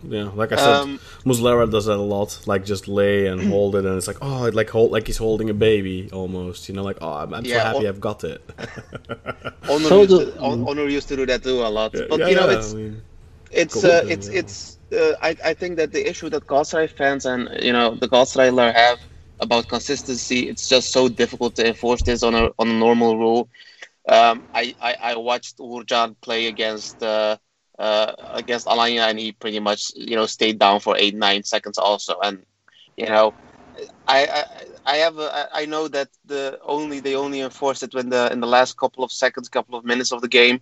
[0.09, 0.29] yeah.
[0.33, 2.39] Like I said, Um, Muslera does that a lot.
[2.45, 5.49] Like just lay and hold it, and it's like oh, like hold like he's holding
[5.49, 6.67] a baby almost.
[6.69, 8.41] You know, like oh, I'm, I'm so happy or- I've got it.
[9.63, 11.93] Onur, So used the- to, Onur used to do that too a lot.
[11.93, 13.01] Yeah, but yeah, you know, yeah, it's I mean,
[13.51, 17.25] it's uh, with it's it's uh, I, I think that the issue that Galatasaray fans
[17.25, 18.99] and you know the Galatasaraylar have
[19.39, 23.49] about consistency it's just so difficult to enforce this on a on a normal rule.
[24.07, 27.37] Um, I, I I watched Uğurcan play against uh,
[27.77, 31.77] uh, against Alanya and he pretty much you know stayed down for eight nine seconds
[31.77, 32.15] also.
[32.23, 32.45] And
[32.97, 33.35] you know
[34.07, 34.43] I I,
[34.93, 38.39] I have a, I- know that the only they only enforce it when the in
[38.39, 40.61] the last couple of seconds couple of minutes of the game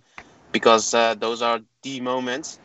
[0.52, 2.58] because uh, those are the moments.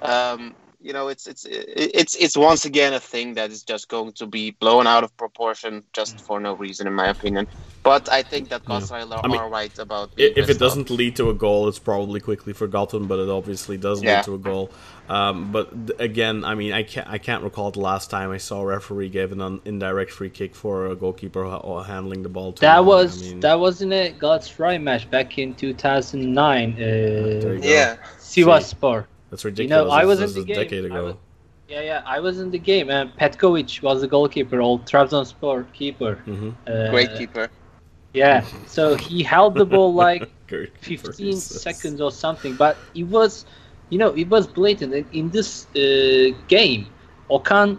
[0.00, 4.12] Um, you know, it's it's it's it's once again a thing that is just going
[4.20, 7.44] to be blown out of proportion just for no reason, in my opinion.
[7.82, 10.88] But I think that Galatasaray are, I mean, are right about i- if it doesn't
[10.90, 13.06] lead to a goal, it's probably quickly forgotten.
[13.10, 14.16] But it obviously does Yeah.
[14.16, 14.70] lead to a goal.
[15.08, 18.38] Um, but th- again, I mean, I can't I can't recall the last time I
[18.48, 22.22] saw a referee give an un- indirect free kick for a goalkeeper ha- or handling
[22.22, 22.52] the ball.
[22.52, 22.86] Too That long.
[22.86, 26.74] was I mean, that was in a Galatasaray match back in 2009.
[26.76, 27.68] There you Uh, go.
[27.76, 29.06] Yeah, Sivasspor.
[29.30, 29.88] That's You ridiculous.
[29.88, 30.62] know, I was This in the a game.
[30.64, 31.04] decade ago.
[31.04, 31.14] was-
[31.68, 36.14] Yeah, yeah, I was in the game, and Petkovic was the goalkeeper, old Trabzonspor keeper.
[36.24, 37.48] hmm Uh, great keeper.
[38.14, 43.44] Yeah, so he held the ball like 15 versus- seconds or something, but it was,
[43.90, 44.94] you know, it was blatant.
[44.94, 46.86] And in this uh, game,
[47.30, 47.78] Okan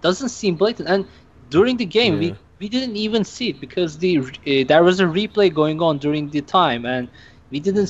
[0.00, 1.04] doesn't seem blatant, and
[1.50, 2.20] during the game, Yeah.
[2.30, 5.98] we we didn't even see it because the uh, there was a replay going on
[5.98, 7.06] during the time, and
[7.50, 7.88] we didn't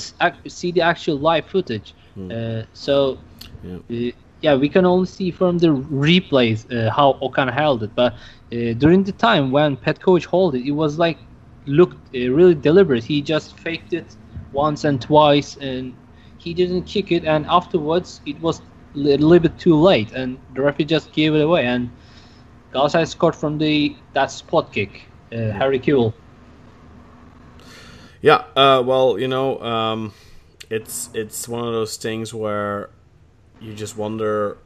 [0.48, 1.94] see the actual live footage.
[2.16, 2.32] Hmm.
[2.32, 3.18] Uh, so
[3.62, 3.80] Yeah.
[3.90, 3.94] uh,
[4.42, 7.94] yeah, we can only see from the replays uh, how Okan held it.
[7.96, 8.14] But
[8.52, 11.18] uh, during the time when Petkovic held it, it was like
[11.66, 13.04] looked uh, really deliberate.
[13.04, 14.16] He just faked it
[14.52, 15.94] once and twice, and
[16.38, 17.24] he didn't kick it.
[17.24, 21.42] And afterwards, it was a little bit too late, and the referee just gave it
[21.42, 21.66] away.
[21.66, 21.90] And
[22.72, 26.14] Galatasaray scored from the that spot kick, uh, Harry Kewell.
[28.22, 30.12] Yeah, uh, well, you know, um,
[30.70, 32.90] it's it's one of those things where
[33.60, 34.58] you just wonder.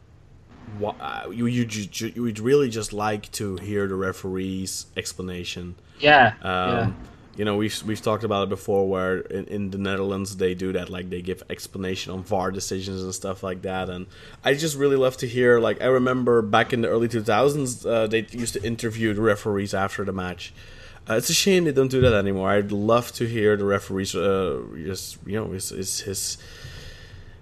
[0.78, 1.66] What, uh, you you
[2.14, 5.74] you would really just like to hear the referee's explanation.
[5.98, 6.92] Yeah, Um, yeah.
[7.36, 10.72] You know, we've we've talked about it before, where in, in the Netherlands they do
[10.72, 13.88] that, like they give explanation on VAR decisions and stuff like that.
[13.88, 14.06] And
[14.44, 15.58] I just really love to hear.
[15.58, 19.22] Like I remember back in the early two thousands, uh, they used to interview the
[19.22, 20.52] referees after the match.
[21.10, 22.50] Uh, it's a shame they don't do that anymore.
[22.50, 26.38] I'd love to hear the referees, uh, just you know, his his his,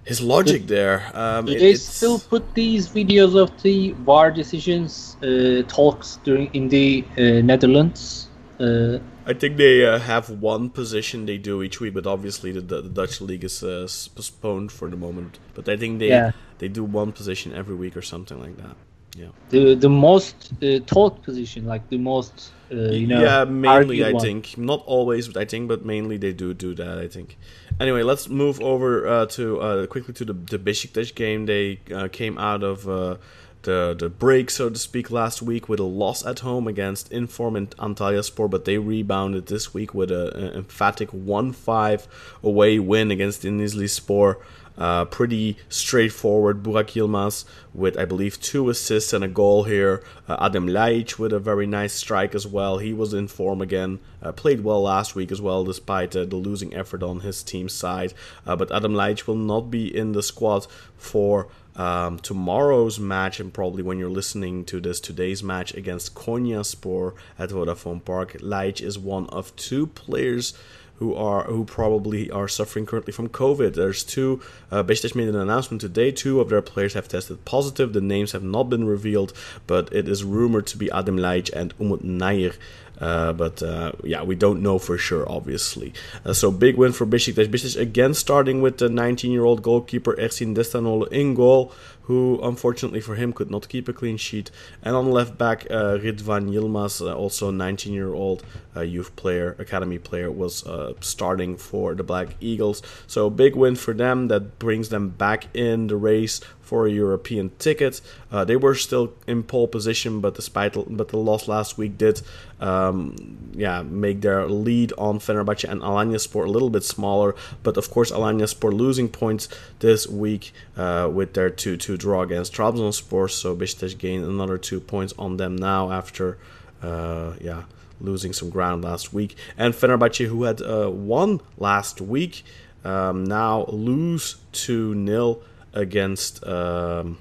[0.03, 1.11] his logic there.
[1.13, 6.49] Um, Do it- they still put these videos of the VAR decisions uh, talks during
[6.53, 7.21] in the uh,
[7.51, 8.29] Netherlands?
[8.59, 12.61] Uh, I think they uh, have one position they do each week, but obviously the,
[12.61, 15.37] the, Dutch league is uh, postponed for the moment.
[15.53, 16.31] But I think they Yeah.
[16.57, 18.75] they do one position every week or something like that.
[19.15, 23.21] Yeah, the the most uh, talked position, like the most uh, you know.
[23.21, 24.21] yeah, mainly I one.
[24.21, 26.97] think not always, but I think, but mainly they do do that.
[26.97, 27.37] I think.
[27.79, 31.45] Anyway, let's move over uh, to uh, quickly to the the Besiktas game.
[31.45, 33.17] They uh, came out of uh,
[33.63, 37.55] the the break, so to speak, last week with a loss at home against Inform
[37.55, 42.07] and Antalyaspor, but they rebounded this week with an emphatic 1-5
[42.43, 44.39] away win against Denizli Spor.
[44.79, 46.63] Uh, pretty straightforward.
[46.63, 50.01] Burak Yilmaz with, I believe, two assists and a goal here.
[50.27, 52.77] Uh, Adem Ljajić with a very nice strike as well.
[52.77, 53.99] He was in form again.
[54.23, 57.73] Uh, played well last week as well, despite uh, the losing effort on his team's
[57.73, 58.13] side.
[58.47, 60.65] Uh, but Adam Ljajić will not be in the squad
[60.95, 67.13] for um, tomorrow's match, and probably when you're listening to this, today's match against Konyaspor
[67.37, 68.33] at Vodafone Park.
[68.39, 70.53] Ljajić is one of two players
[70.99, 73.73] who are who probably are suffering currently from COVID.
[73.73, 74.41] There's two.
[74.69, 76.11] Uh, Besiktas made an announcement today.
[76.11, 77.93] Two of their players have tested positive.
[77.93, 79.33] The names have not been revealed,
[79.65, 82.55] but it is rumored to be Adem Ljajić and Umut Nayir.
[82.99, 85.93] Uh, but uh, yeah, we don't know for sure, obviously.
[86.25, 87.47] Uh, so big win for Besiktas.
[87.47, 91.71] Besiktas again starting with the 19-year-old goalkeeper Ersin Destanoğlu in goal,
[92.03, 94.51] who unfortunately for him could not keep a clean sheet.
[94.81, 98.43] And on left back, uh, Ridvan Yilmaz, uh, also 19-year-old
[98.75, 100.63] uh, youth player, academy player, was
[101.01, 102.81] starting for the Black Eagles.
[103.07, 107.49] So big win for them that brings them back in the race for a European
[107.57, 107.99] ticket.
[108.31, 112.21] Uh, they were still in pole position, but despite but the loss last week did,
[112.61, 117.35] um, yeah, make their lead on Fenerbahce and Alanyaspor a little bit smaller.
[117.63, 119.49] But of course, Alanyaspor losing points
[119.79, 123.31] this week uh, with their 2-2 draw against Trabzonspor.
[123.31, 126.37] So Besiktas gained another two points on them now after,
[126.83, 127.63] uh, yeah.
[128.01, 132.45] Losing some ground last week, and Fenerbahce, who had uh, won last week,
[132.85, 135.41] um, now lose 2 0
[135.73, 136.45] against.
[136.45, 137.17] Um,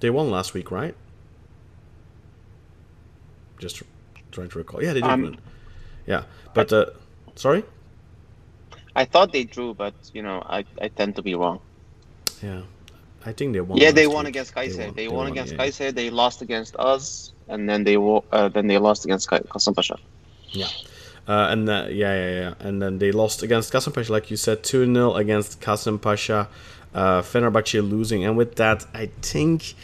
[0.00, 0.94] they won last week, right?
[3.58, 3.82] Just
[4.32, 4.82] trying to recall.
[4.82, 5.36] Yeah, they did Um, win.
[6.06, 6.24] Yeah,
[6.54, 6.86] but uh,
[7.36, 7.64] sorry.
[8.96, 11.60] I thought they drew, but you know, I, I tend to be wrong.
[12.42, 12.62] Yeah,
[13.24, 13.78] I think they won.
[13.78, 14.34] yeah, they won week.
[14.34, 14.90] against Kaiser.
[14.90, 15.58] They, won, against yeah.
[15.58, 15.92] Kaiser.
[15.92, 19.98] They lost against us, and then they wo- uh, then they lost against Ka- Kasımpaşa.
[20.50, 20.66] Yeah.
[21.26, 24.62] Uh, and uh, yeah, yeah, yeah, and then they lost against Kasımpaşa, like you said,
[24.62, 26.46] two 0 against Kasımpaşa.
[26.94, 29.74] Uh, Fenerbahce losing, and with that, I think,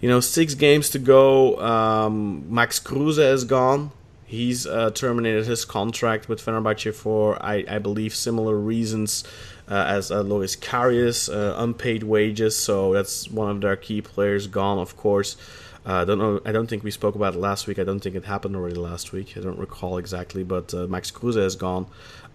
[0.00, 1.60] you know, six games to go.
[1.60, 3.92] Um, Max Kruse is gone.
[4.26, 9.24] He's uh, terminated his contract with Fenerbahce for, I, I believe, similar reasons
[9.68, 12.56] uh, as uh, Loris Karius, uh, unpaid wages.
[12.56, 15.36] So that's one of their key players gone, of course.
[15.84, 16.40] Uh, I don't know.
[16.44, 17.78] I don't think we spoke about it last week.
[17.78, 19.34] I don't think it happened already last week.
[19.36, 21.86] I don't recall exactly, but uh, Max Kruse is gone.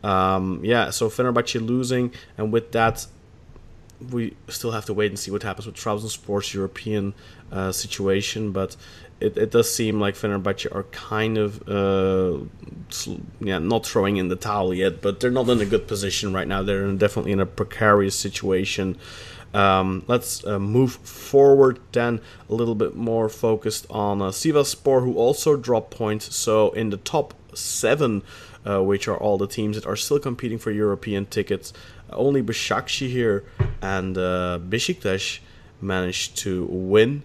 [0.04, 3.08] Um, yeah, so Fenerbahce losing, and with that,
[4.12, 7.14] we still have to wait and see what happens with Trabzonspor's European
[7.52, 8.52] uh, situation.
[8.52, 8.76] But
[9.20, 12.46] it, it does seem like Fenerbahce are kind of uh,
[13.40, 16.48] yeah not throwing in the towel yet, but they're not in a good position right
[16.48, 16.64] now.
[16.64, 18.98] They're in, definitely in a precarious situation.
[19.54, 25.16] Um, let's uh, move forward then a little bit more focused on uh, Sivaspor, who
[25.16, 26.36] also dropped points.
[26.36, 28.24] So in the top seven,
[28.68, 31.74] uh, which are all the teams that are still competing for European tickets,
[32.12, 32.42] only
[33.08, 33.44] here
[33.82, 35.40] and uh, Besiktas
[35.82, 37.24] managed to win.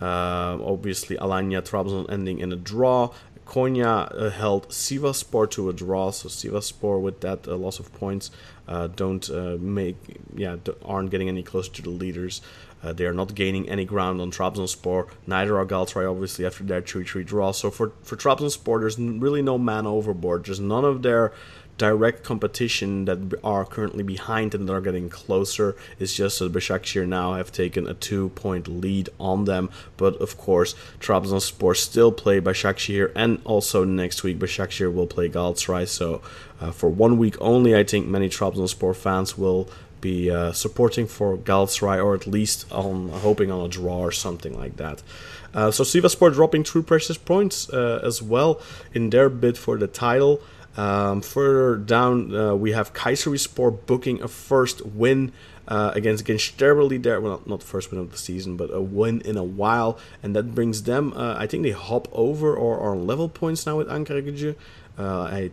[0.00, 3.10] Uh, obviously, Alanya Trabzon ending in a draw.
[3.46, 8.30] Konya uh, held Sivaspor to a draw, so Sivaspor with that uh, loss of points
[8.66, 9.96] uh, don't uh, make
[10.34, 12.40] yeah aren't getting any closer to the leaders.
[12.82, 15.08] Uh, they are not gaining any ground on Trabzonspor.
[15.26, 17.50] Neither are Galatasaray, obviously, after their 3-3 draw.
[17.52, 20.46] So for for Trabzonspor, there's really no man overboard.
[20.46, 21.32] There's none of their
[21.76, 25.76] direct competition that are currently behind and that are getting closer.
[25.98, 29.70] It's just that Başakşehir now have taken a two-point lead on them.
[29.96, 35.88] But of course, Trabzonspor still play Başakşehir, and also next week Başakşehir will play Galatasaray.
[35.88, 36.22] So
[36.60, 39.68] uh, for one week only, I think many Trabzonspor fans will
[40.00, 44.54] be uh, supporting for Galatasaray or at least on hoping on a draw or something
[44.56, 45.02] like that.
[45.54, 48.60] Uh, so Sivaspor dropping two precious points uh, as well
[48.92, 50.42] in their bid for the title.
[50.76, 55.32] Um, further down, uh, we have Kayserispor booking a first win
[55.68, 57.20] uh, against Gençlerbirliği there.
[57.20, 60.54] Well, not first win of the season, but a win in a while, and that
[60.54, 61.12] brings them.
[61.14, 64.56] Uh, I think they hop over or are level points now with Ankara Gücü.
[64.98, 65.48] Uh,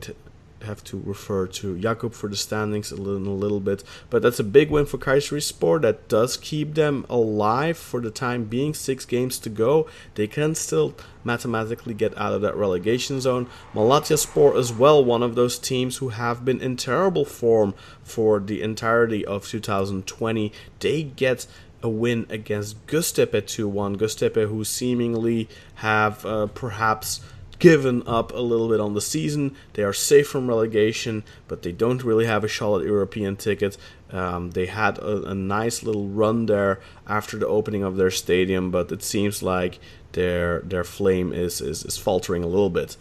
[0.63, 4.39] have to refer to Jakub for the standings a little, a little bit, but that's
[4.39, 5.81] a big win for Kayserispor.
[5.81, 8.73] That does keep them alive for the time being.
[8.73, 13.47] Six games to go, they can still mathematically get out of that relegation zone.
[13.73, 18.61] Malatyaspor as well, one of those teams who have been in terrible form for the
[18.61, 20.51] entirety of 2020.
[20.79, 21.47] They get
[21.83, 23.97] a win against Göztepe 2-1.
[23.97, 27.21] Göztepe who seemingly have uh, perhaps
[27.61, 29.55] given up a little bit on the season.
[29.73, 33.77] They are safe from relegation, but they don't really have a solid European ticket.
[34.09, 38.71] Um, they had a, a, nice little run there after the opening of their stadium,
[38.71, 39.79] but it seems like
[40.13, 42.97] their their flame is, is, is faltering a little bit.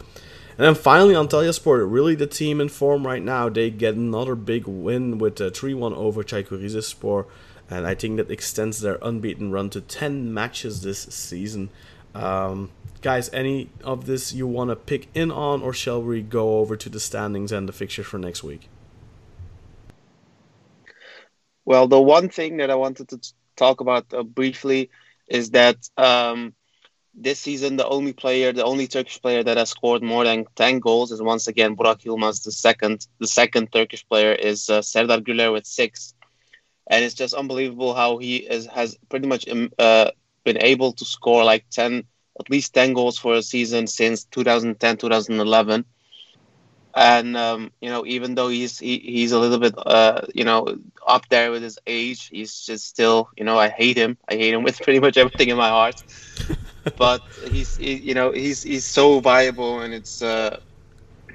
[0.58, 3.48] And then finally, Antalyaspor, really the team in form right now.
[3.48, 7.24] They get another big win with a 3 1 over Çaykur Rizespor.
[7.70, 11.70] And I think that extends their unbeaten run to 10 matches this season.
[12.14, 12.70] Um,
[13.02, 16.76] guys, any of this you want to pick in on, or shall we go over
[16.76, 18.68] to the standings and the fixture for next week?
[21.64, 23.20] Well, the one thing that I wanted to
[23.56, 24.90] talk about uh, briefly
[25.28, 26.54] is that um,
[27.14, 30.78] this season the only player, the only Turkish player that has scored more than ten
[30.78, 32.42] goals is once again Burak Yilmaz.
[32.42, 36.14] The second, the second Turkish player is uh, Serdar Gürler with six,
[36.88, 40.10] and it's just unbelievable how he is, has pretty much um, uh,
[40.44, 42.04] been able to score like ten,
[42.40, 45.84] at least ten goals for a season since 2010, 2011
[46.94, 50.66] and um, you know even though he's he, he's a little bit uh, you know
[51.06, 54.16] up there with his age he's just still you know i hate him.
[54.28, 56.02] I hate him with pretty much everything in my heart.
[56.96, 60.56] But he's he, you know he's he's so viable and it's uh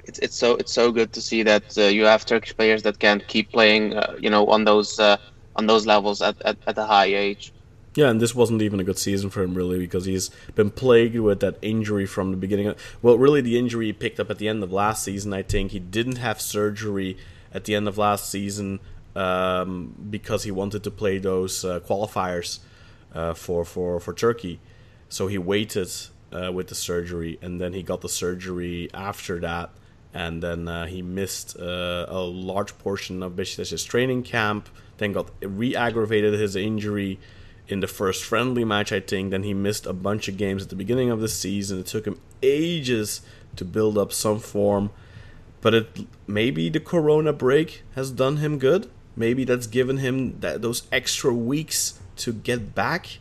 [0.04, 2.98] it's it's so it's so good to see that uh, you have turkish players that
[2.98, 5.16] can keep playing uh, you know on those uh,
[5.56, 7.52] on those levels at, at, at a high age
[7.96, 11.18] yeah, and this wasn't even a good season for him, really, because he's been plagued
[11.18, 12.68] with that injury from the beginning.
[12.68, 15.42] Of, well, really, the injury he picked up at the end of last season, I
[15.42, 15.72] think.
[15.72, 17.16] He didn't have surgery
[17.52, 18.80] at the end of last season
[19.14, 22.58] um, because he wanted to play those uh, qualifiers
[23.14, 24.60] uh, for, for, for Turkey.
[25.08, 25.90] So he waited
[26.32, 29.70] uh, with the surgery, and then he got the surgery after that.
[30.12, 34.68] And then uh, he missed uh, a large portion of Besiktas's training camp,
[34.98, 37.18] then got re aggravated his injury
[37.68, 39.30] in the first friendly match, I think.
[39.30, 41.80] Then he missed a bunch of games at the beginning of the season.
[41.80, 43.22] It took him ages
[43.56, 44.90] to build up some form.
[45.60, 48.90] But it maybe the corona break has done him good.
[49.16, 53.18] Maybe that's given him that those extra weeks to get back.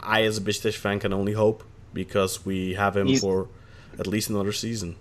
[0.00, 1.62] I, as a Besiktas fan, can only hope
[1.94, 3.48] because we have him he's, for
[3.98, 4.96] at least another season.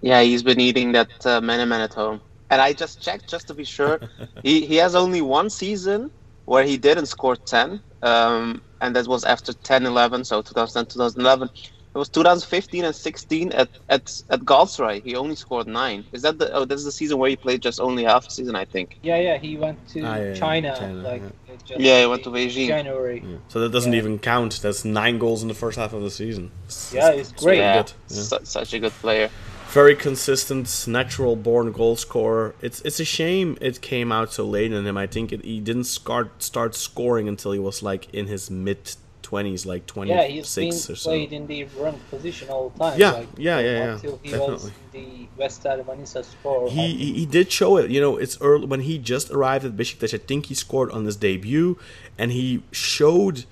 [0.00, 2.20] Yeah, he's been eating that uh, man at home.
[2.50, 4.00] And I just checked just to be sure.
[4.42, 6.10] he, he has only one season
[6.44, 11.48] where he didn't score 10, um, and that was after 10 11, so 2010 2011.
[11.94, 15.04] It was 2015 and 16 at at at Galatasaray.
[15.04, 16.06] He only scored nine.
[16.12, 16.64] Is that the oh?
[16.64, 18.98] That's the season where he played just only half season, I think.
[19.02, 19.36] Yeah, yeah.
[19.36, 21.22] He went to ah, yeah, China, China, like
[21.66, 21.76] yeah.
[21.78, 22.00] yeah.
[22.00, 22.68] he went to Beijing.
[22.68, 23.22] January.
[23.22, 23.36] Yeah.
[23.48, 24.60] So that doesn't even count.
[24.62, 26.50] That's nine goals in the first half of the season.
[26.64, 27.58] It's, yeah, it's great.
[27.58, 29.28] Yeah, such a good player
[29.72, 32.54] very consistent, natural born goal scorer.
[32.60, 34.96] It's it's a shame it came out so late in him.
[34.98, 38.94] I think it, he didn't start start scoring until he was like in his mid
[39.22, 40.54] twenties, like twenty six yeah, he's
[40.86, 41.10] been or so.
[41.10, 43.00] played in the wrong position all the time.
[43.00, 43.92] Yeah, like, yeah, yeah, yeah.
[43.94, 44.54] Until he definitely.
[44.54, 46.68] was the Vestel Manisaspor.
[46.68, 47.90] He, he he did show it.
[47.90, 50.12] You know, it's early when he just arrived at Besiktas.
[50.12, 51.78] I think he scored on his debut,
[52.18, 53.46] and he showed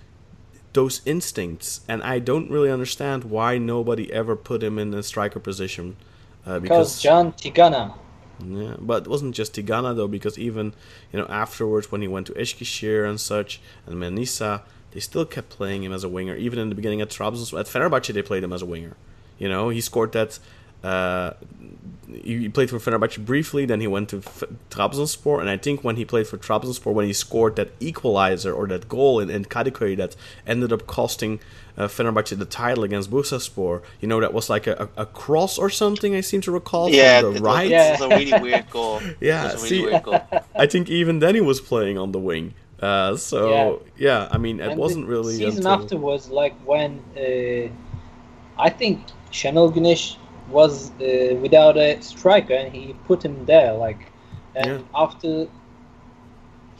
[0.74, 1.80] those instincts.
[1.88, 5.96] And I don't really understand why nobody ever put him in a striker position.
[6.47, 7.95] Uh, because John Tigana.
[8.43, 10.72] Yeah, but it wasn't just Tigana though, because even
[11.12, 14.62] you know afterwards when he went to Eskişehir and such and Manisa,
[14.93, 16.34] they still kept playing him as a winger.
[16.36, 18.97] Even in the beginning at Trabzonspor, at Fenerbahce, they played him as a winger.
[19.38, 20.38] You know, he scored that
[20.83, 21.33] uh,
[22.12, 25.97] he played for Fenerbahce briefly, then he went to F- Trabzonspor, and I think when
[25.97, 29.97] he played for Trabzonspor, when he scored that equalizer or that goal in, in Kadıköy
[29.97, 30.16] that
[30.47, 31.41] ended up costing
[31.76, 35.59] uh, Fenerbahce the title against Bursaspor, you know, that was like a, a, a, cross
[35.59, 37.68] or something, I seem to recall, yeah, from the right.
[37.68, 39.01] Yeah, it was a really weird goal.
[39.20, 40.20] yeah, really see, weird goal.
[40.55, 42.55] I think even then he was playing on the wing.
[42.81, 44.22] Uh, so, yeah.
[44.22, 44.28] yeah.
[44.31, 45.37] I mean, it and wasn't really...
[45.37, 45.72] season until...
[45.72, 47.03] afterwards, like when...
[47.16, 47.68] Uh,
[48.59, 49.01] I think
[49.31, 50.16] Şenol Güneş
[50.51, 53.72] was uh, without a striker, and he put him there.
[53.72, 54.12] Like,
[54.55, 54.82] and yeah.
[54.94, 55.48] after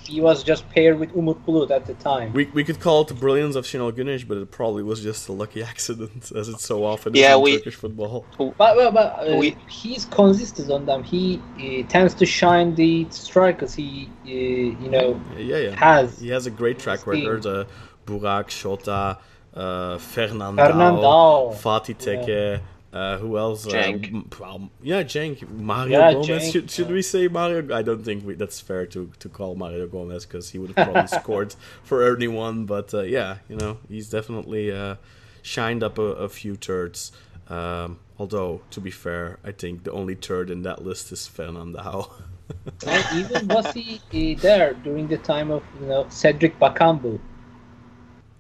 [0.03, 2.33] he was just paired with Umut Bulut at the time.
[2.33, 5.29] We, we could call it the brilliance of Şenol Güneş, but it probably was just
[5.29, 8.25] a lucky accident, as it so often yeah, is in we, Turkish football.
[8.39, 11.03] But, but, but uh, we, he's consistent on them.
[11.05, 15.75] He uh, tends to shine the strikers he, uh, you know, yeah, yeah.
[15.77, 16.19] has.
[16.19, 17.47] He has a great track record.
[17.47, 17.65] Uh,
[18.07, 19.19] Burak, Shota,
[19.55, 22.27] uh, Fernandao, Fernandao, Fatih Tekke.
[22.27, 22.59] Yeah.
[22.93, 23.67] Uh, who else?
[23.67, 24.33] Cenk.
[24.41, 25.49] Uh, yeah, Cenk.
[25.49, 26.29] Mario yeah, Gomez.
[26.29, 26.93] Cenk, should, should yeah.
[26.93, 27.75] we say Mario?
[27.75, 30.93] I don't think we, that's fair to, to call Mario Gomez because he would have
[30.93, 32.67] probably scored for anyone.
[32.67, 34.97] But uh, yeah, you know, he's definitely uh,
[35.43, 37.13] shined up a, a few turds.
[37.49, 42.11] Um, although, to be fair, I think the only turd in that list is Fernandao.
[42.87, 47.21] and even was he uh, there during the time of you know Cedric Bakambu?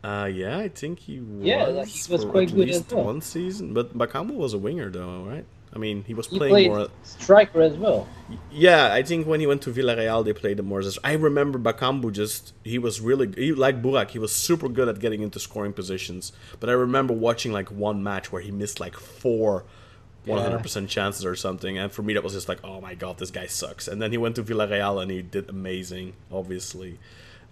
[0.03, 1.45] Uh, yeah, I think he was.
[1.45, 3.05] Yeah, like, he was quite good as well.
[3.05, 3.75] one season.
[3.75, 5.45] But Bakambu was a winger, though, right?
[5.73, 6.89] I mean, he was He playing more.
[7.05, 8.09] striker as well.
[8.51, 10.99] Yeah, I think when he went to Villarreal, they played him more as.
[11.05, 14.11] I remember Bakambu just he was really he, like Burak.
[14.11, 16.33] He was super good at getting into scoring positions.
[16.59, 19.65] But I remember watching like one match where he missed like four.
[20.27, 23.31] 100% chances or something and for me that was just like oh my god this
[23.31, 26.99] guy sucks and then he went to Villarreal and he did amazing obviously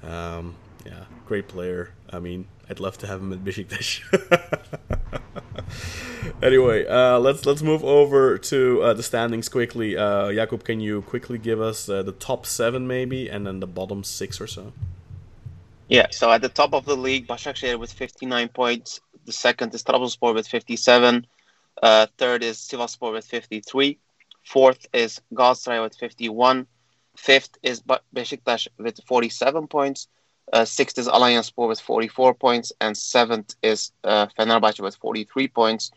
[0.02, 0.54] um,
[0.88, 3.88] yeah great player I mean I'd love to have him at Besiktas
[6.42, 9.96] anyway, uh, let's let's move over to uh, the standings quickly.
[9.96, 13.66] Uh, Jakub, can you quickly give us uh, the top seven maybe, and then the
[13.66, 14.72] bottom six or so?
[15.88, 19.00] Yeah, so at the top of the league, Başakşehir with 59 points.
[19.24, 21.26] The second is Trabzonspor with 57.
[21.82, 23.98] Uh, third is Sivasspor with 53.
[24.44, 26.66] Fourth is Galatasaray with 51.
[27.16, 30.08] Fifth is Be- Beşiktaş with 47 points.
[30.52, 32.72] Uh, sixth is Alanyaspor with 44 points.
[32.80, 35.90] And seventh is uh, Fenerbahçe with 43 points.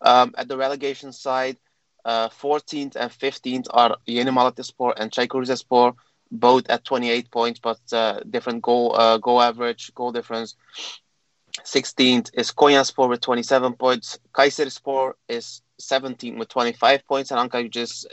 [0.00, 1.56] Um, at the relegation side,
[2.04, 5.94] uh, 14th and 15th are Yeni Malatyaspor and Çaykur Rizespor
[6.32, 10.56] both at 28 points, but uh, different goal uh, goal average, goal difference.
[11.64, 14.18] 16th is Konyaspor with 27 points.
[14.32, 17.68] Kayserispor is 17 with 25 points, and Ankara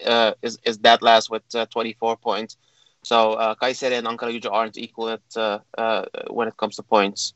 [0.06, 2.58] uh, is is that last with uh, 24 points.
[3.04, 6.84] So uh, Kayseri and Ankara Gücü aren't equal at, uh, uh, when it comes to
[6.84, 7.34] points.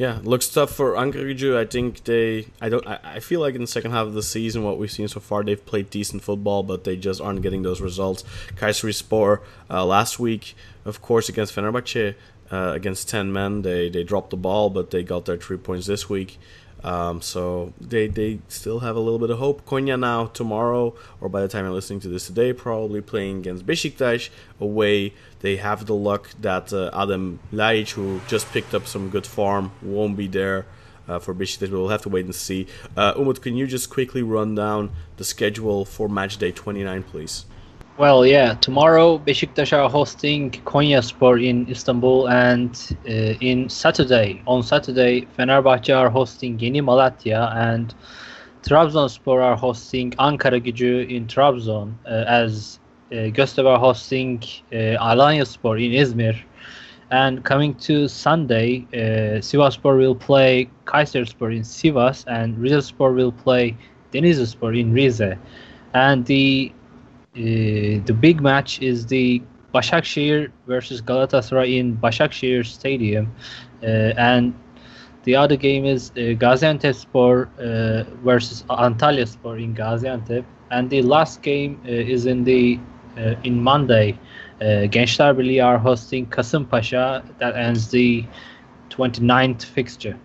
[0.00, 1.58] Yeah, looks tough for Ankaragücü.
[1.58, 2.46] I think they.
[2.58, 2.86] I don't.
[2.86, 5.20] I, I feel like in the second half of the season, what we've seen so
[5.20, 8.24] far, they've played decent football, but they just aren't getting those results.
[8.56, 12.14] Kayserispor uh, last week, of course, against Fenerbahce,
[12.50, 15.86] uh, against ten men, they they dropped the ball, but they got their three points
[15.86, 16.38] this week.
[16.82, 19.64] Um, so they they still have a little bit of hope.
[19.66, 23.66] Konya now tomorrow, or by the time you're listening to this today, probably playing against
[23.66, 25.14] Besiktas away.
[25.40, 29.72] They have the luck that uh, Adam Ljajić, who just picked up some good form,
[29.82, 30.66] won't be there
[31.08, 31.70] uh, for Besiktas.
[31.70, 32.66] We'll have to wait and see.
[32.96, 37.44] Uh, Umut, can you just quickly run down the schedule for match day 29, please?
[38.00, 38.54] Well, yeah.
[38.54, 42.70] Tomorrow, Beşiktaş are hosting Konyaspor in Istanbul, and
[43.06, 47.94] uh, in Saturday, on Saturday, Fenerbahçe are hosting Yeni Malatya, and
[48.62, 52.78] Trabzonspor are hosting Ankara Gücü in Trabzon, uh, as
[53.12, 54.42] uh, Göztepe are hosting
[54.72, 56.36] uh, Alanyaspor in Izmir.
[57.10, 63.76] And coming to Sunday, uh, Sivaspor will play Kayserispor in Sivas, and Rizespor will play
[64.10, 65.36] Denizlispor in Rize.
[65.92, 66.72] And the
[67.34, 69.42] the big match is the
[69.74, 73.28] Başakşehir versus Galatasaray in Başakşehir Stadium,
[73.82, 74.52] uh, and
[75.24, 81.78] the other game is uh, Gaziantepspor uh, versus Antalyaspor in Gaziantep, and the last game
[81.84, 82.78] uh, is in the
[83.16, 84.18] uh, in Monday.
[84.60, 87.22] Uh, Gençler Birliği are hosting Kasımpaşa.
[87.38, 88.24] That ends the
[88.90, 90.16] 29th fixture.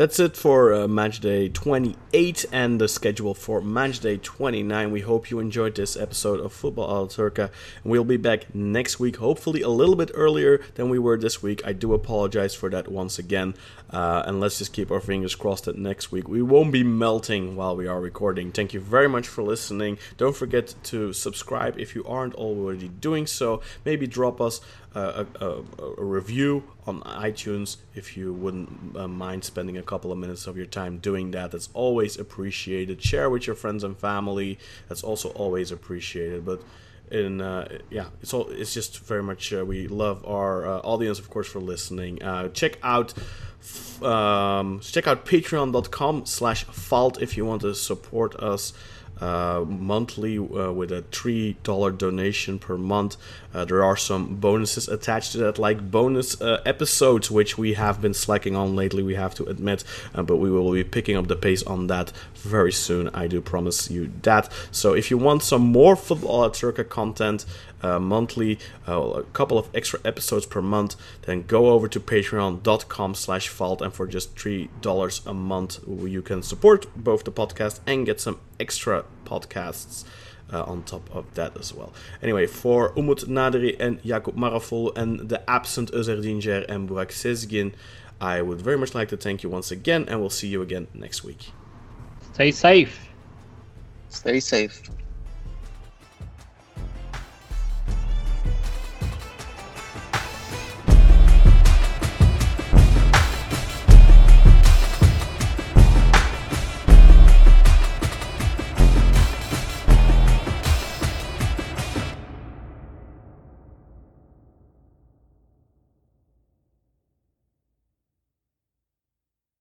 [0.00, 4.90] That's it for uh, match day 28 and the schedule for match day 29.
[4.90, 7.50] We hope you enjoyed this episode of Football Al Turca.
[7.84, 11.60] We'll be back next week, hopefully a little bit earlier than we were this week.
[11.66, 13.52] I do apologize for that once again.
[13.90, 17.54] Uh, and let's just keep our fingers crossed that next week we won't be melting
[17.54, 18.52] while we are recording.
[18.52, 19.98] Thank you very much for listening.
[20.16, 23.60] Don't forget to subscribe if you aren't already doing so.
[23.84, 24.62] Maybe drop us
[24.94, 25.62] a, a,
[25.98, 30.56] a review on iTunes if you wouldn't uh, mind spending a couple of minutes of
[30.56, 31.52] your time doing that.
[31.52, 33.02] That's always appreciated.
[33.02, 34.58] Share with your friends and family.
[34.88, 36.44] That's also always appreciated.
[36.44, 36.62] But
[37.10, 41.18] in uh, yeah, it's all it's just very much uh, we love our uh, audience,
[41.18, 42.22] of course, for listening.
[42.22, 43.14] Uh, check out.
[44.02, 48.72] Um, check out patreon.com slash fault if you want to support us
[49.20, 53.16] uh, monthly uh, with a three dollar donation per month.
[53.52, 58.00] Uh, there are some bonuses attached to that, like bonus uh, episodes, which we have
[58.00, 59.02] been slacking on lately.
[59.02, 62.12] We have to admit, uh, but we will be picking up the pace on that
[62.34, 63.08] very soon.
[63.14, 64.50] I do promise you that.
[64.70, 67.44] So if you want some more football at Turca content.
[67.82, 73.14] Uh, monthly, uh, a couple of extra episodes per month, then go over to patreon.com
[73.14, 77.80] slash fault and for just three dollars a month you can support both the podcast
[77.86, 80.04] and get some extra podcasts
[80.52, 81.92] uh, on top of that as well.
[82.22, 87.72] Anyway, for Umut Naderi and Jakub Marafol and the absent Özer Dincer and Burak Sezgin,
[88.20, 90.88] I would very much like to thank you once again and we'll see you again
[90.92, 91.52] next week.
[92.34, 93.08] Stay safe.
[94.08, 94.82] Stay safe.